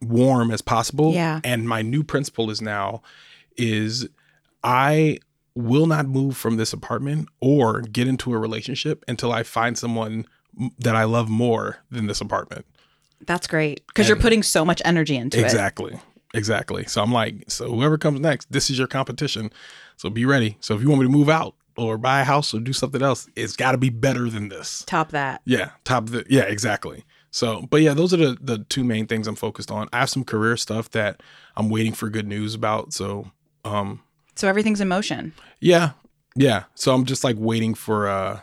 [0.01, 1.13] warm as possible.
[1.13, 1.39] Yeah.
[1.43, 3.01] And my new principle is now
[3.57, 4.07] is
[4.63, 5.19] I
[5.55, 10.25] will not move from this apartment or get into a relationship until I find someone
[10.79, 12.65] that I love more than this apartment.
[13.25, 15.43] That's great because you're putting so much energy into it.
[15.43, 15.99] Exactly.
[16.33, 16.85] Exactly.
[16.85, 19.51] So I'm like, so whoever comes next, this is your competition.
[19.97, 20.57] So be ready.
[20.61, 23.01] So if you want me to move out or buy a house or do something
[23.01, 24.83] else, it's got to be better than this.
[24.85, 25.41] Top that.
[25.45, 27.05] Yeah, top the yeah, exactly.
[27.31, 29.89] So, but yeah, those are the the two main things I'm focused on.
[29.93, 31.21] I have some career stuff that
[31.55, 32.93] I'm waiting for good news about.
[32.93, 33.31] So,
[33.65, 34.01] um,
[34.35, 35.33] So everything's in motion.
[35.59, 35.91] yeah,
[36.35, 36.63] yeah.
[36.75, 38.39] So I'm just like waiting for uh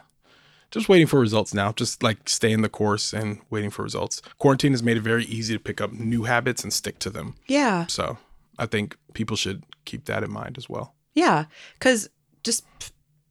[0.70, 1.72] just waiting for results now.
[1.72, 4.22] Just like staying the course and waiting for results.
[4.38, 7.34] Quarantine has made it very easy to pick up new habits and stick to them.
[7.46, 7.86] Yeah.
[7.86, 8.18] So
[8.58, 10.94] I think people should keep that in mind as well.
[11.14, 12.08] Yeah, because
[12.44, 12.64] just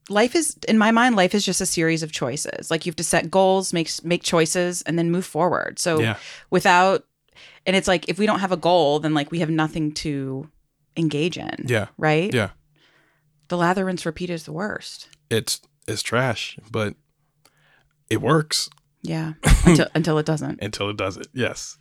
[0.08, 2.70] life is in my mind, life is just a series of choices.
[2.70, 5.78] Like you have to set goals, make make choices, and then move forward.
[5.78, 6.16] So Yeah.
[6.50, 7.04] without,
[7.66, 10.50] and it's like if we don't have a goal, then like we have nothing to
[10.96, 11.64] engage in.
[11.66, 11.86] Yeah.
[11.96, 12.32] Right.
[12.34, 12.50] Yeah.
[13.48, 15.08] The lather rinse repeat is the worst.
[15.30, 16.94] It's it's trash, but
[18.10, 18.68] it works
[19.02, 19.34] Yeah.
[19.64, 20.60] until until it doesn't.
[20.62, 21.28] until it doesn't.
[21.32, 21.78] Yes.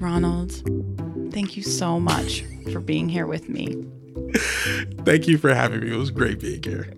[0.00, 0.52] Ronald,
[1.32, 3.76] thank you so much for being here with me.
[5.04, 5.92] Thank you for having me.
[5.92, 6.92] It was great being here.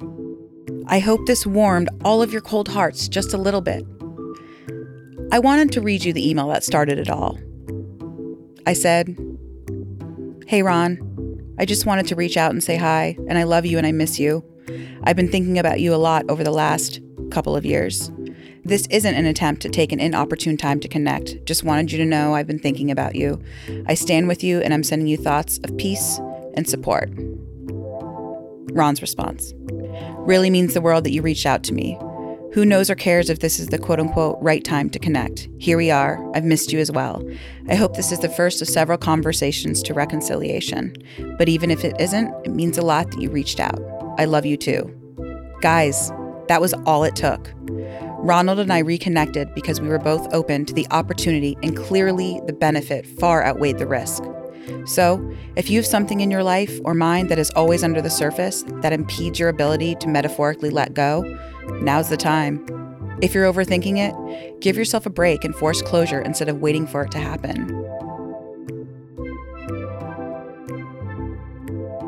[0.86, 3.84] I hope this warmed all of your cold hearts just a little bit.
[5.32, 7.38] I wanted to read you the email that started it all.
[8.66, 9.16] I said,
[10.48, 13.78] Hey, Ron, I just wanted to reach out and say hi, and I love you
[13.78, 14.44] and I miss you.
[15.02, 17.00] I've been thinking about you a lot over the last
[17.32, 18.12] couple of years.
[18.64, 21.44] This isn't an attempt to take an inopportune time to connect.
[21.46, 23.42] Just wanted you to know I've been thinking about you.
[23.86, 26.20] I stand with you and I'm sending you thoughts of peace
[26.54, 27.10] and support.
[28.70, 31.98] Ron's response really means the world that you reached out to me.
[32.56, 35.46] Who knows or cares if this is the quote unquote right time to connect?
[35.58, 36.18] Here we are.
[36.34, 37.22] I've missed you as well.
[37.68, 40.96] I hope this is the first of several conversations to reconciliation.
[41.36, 43.78] But even if it isn't, it means a lot that you reached out.
[44.16, 44.90] I love you too.
[45.60, 46.10] Guys,
[46.48, 47.52] that was all it took.
[48.20, 52.54] Ronald and I reconnected because we were both open to the opportunity and clearly the
[52.54, 54.22] benefit far outweighed the risk.
[54.86, 58.10] So, if you have something in your life or mind that is always under the
[58.10, 61.22] surface that impedes your ability to metaphorically let go,
[61.80, 62.64] now's the time.
[63.22, 67.02] If you're overthinking it, give yourself a break and force closure instead of waiting for
[67.02, 67.70] it to happen.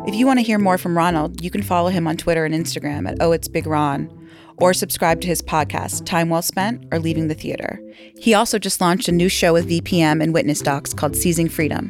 [0.07, 2.55] If you want to hear more from Ronald, you can follow him on Twitter and
[2.55, 4.09] Instagram at Oh It's Big Ron,
[4.61, 7.81] or subscribe to his podcast, Time Well Spent or Leaving the Theater.
[8.19, 11.89] He also just launched a new show with VPM and Witness Docs called Seizing Freedom,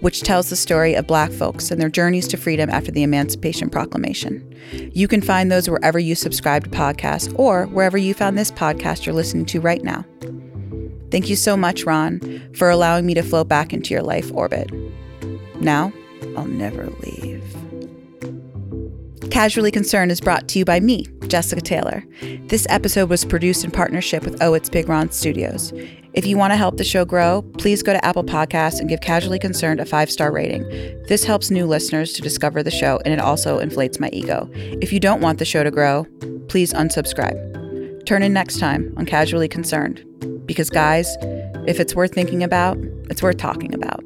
[0.00, 3.70] which tells the story of Black folks and their journeys to freedom after the Emancipation
[3.70, 4.46] Proclamation.
[4.92, 9.06] You can find those wherever you subscribe to podcasts or wherever you found this podcast
[9.06, 10.04] you're listening to right now.
[11.10, 12.20] Thank you so much, Ron,
[12.54, 14.70] for allowing me to float back into your life orbit.
[15.60, 15.92] Now,
[16.36, 17.69] I'll never leave.
[19.30, 22.04] Casually Concerned is brought to you by me, Jessica Taylor.
[22.46, 25.72] This episode was produced in partnership with Oh It's Big Ron Studios.
[26.14, 29.00] If you want to help the show grow, please go to Apple Podcasts and give
[29.00, 30.64] Casually Concerned a five star rating.
[31.06, 34.50] This helps new listeners to discover the show and it also inflates my ego.
[34.54, 36.06] If you don't want the show to grow,
[36.48, 38.04] please unsubscribe.
[38.06, 40.04] Turn in next time on Casually Concerned.
[40.44, 41.16] Because, guys,
[41.68, 42.76] if it's worth thinking about,
[43.08, 43.99] it's worth talking about.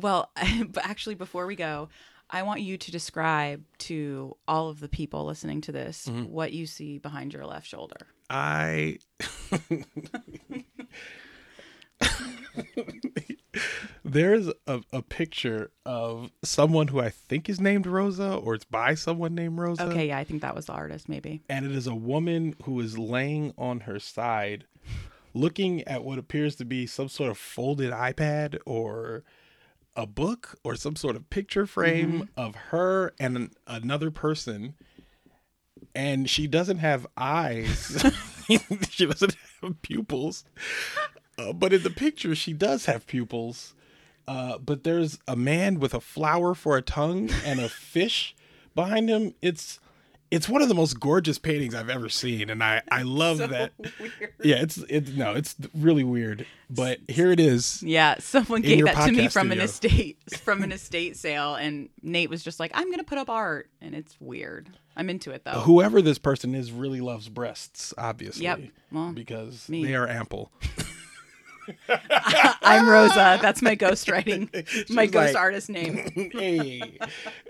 [0.00, 0.30] Well,
[0.82, 1.88] actually, before we go,
[2.28, 6.24] I want you to describe to all of the people listening to this Mm-hmm.
[6.32, 8.06] what you see behind your left shoulder.
[8.28, 8.98] I
[14.04, 18.94] There's a, a picture of someone who I think is named Rosa or it's by
[18.94, 19.84] someone named Rosa.
[19.84, 21.42] Okay, yeah, I think that was the artist, maybe.
[21.48, 24.66] And it is a woman who is laying on her side
[25.34, 29.24] looking at what appears to be some sort of folded iPad or
[29.96, 34.74] a book or some sort of picture frame of her and an, another person
[35.96, 38.04] and she doesn't have eyes.
[38.90, 40.44] she doesn't have pupils.
[41.38, 43.74] Uh, but in the picture, she does have pupils.
[44.28, 48.34] Uh, but there's a man with a flower for a tongue and a fish
[48.74, 49.34] behind him.
[49.40, 49.80] It's
[50.30, 53.72] it's one of the most gorgeous paintings I've ever seen, and I I love that.
[54.00, 54.12] Weird.
[54.42, 56.46] Yeah, it's it's no, it's really weird.
[56.68, 57.82] But here it is.
[57.82, 61.88] Yeah, someone gave that to me podcast from an estate from an estate sale, and
[62.02, 64.68] Nate was just like, "I'm gonna put up art," and it's weird.
[64.96, 65.60] I'm into it though.
[65.60, 68.44] Whoever this person is really loves breasts, obviously.
[68.44, 68.60] Yep.
[68.90, 69.84] Well, because me.
[69.84, 70.50] they are ample.
[72.62, 73.38] I'm Rosa.
[73.42, 74.52] That's my ghostwriting,
[74.90, 76.30] my She's ghost like- artist name.
[76.32, 76.98] hey.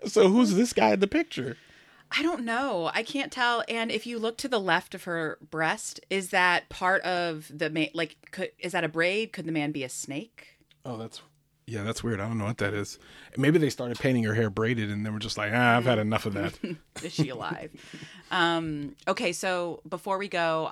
[0.06, 1.56] So who's this guy in the picture?
[2.10, 2.90] I don't know.
[2.94, 3.64] I can't tell.
[3.68, 7.68] And if you look to the left of her breast, is that part of the
[7.70, 7.88] man?
[7.94, 9.32] Like, could, is that a braid?
[9.32, 10.58] Could the man be a snake?
[10.84, 11.20] Oh, that's
[11.68, 12.20] yeah, that's weird.
[12.20, 13.00] I don't know what that is.
[13.36, 15.98] Maybe they started painting her hair braided, and they were just like, ah, I've had
[15.98, 16.56] enough of that.
[17.02, 17.72] Is she alive?
[18.30, 20.70] um, okay, so before we go,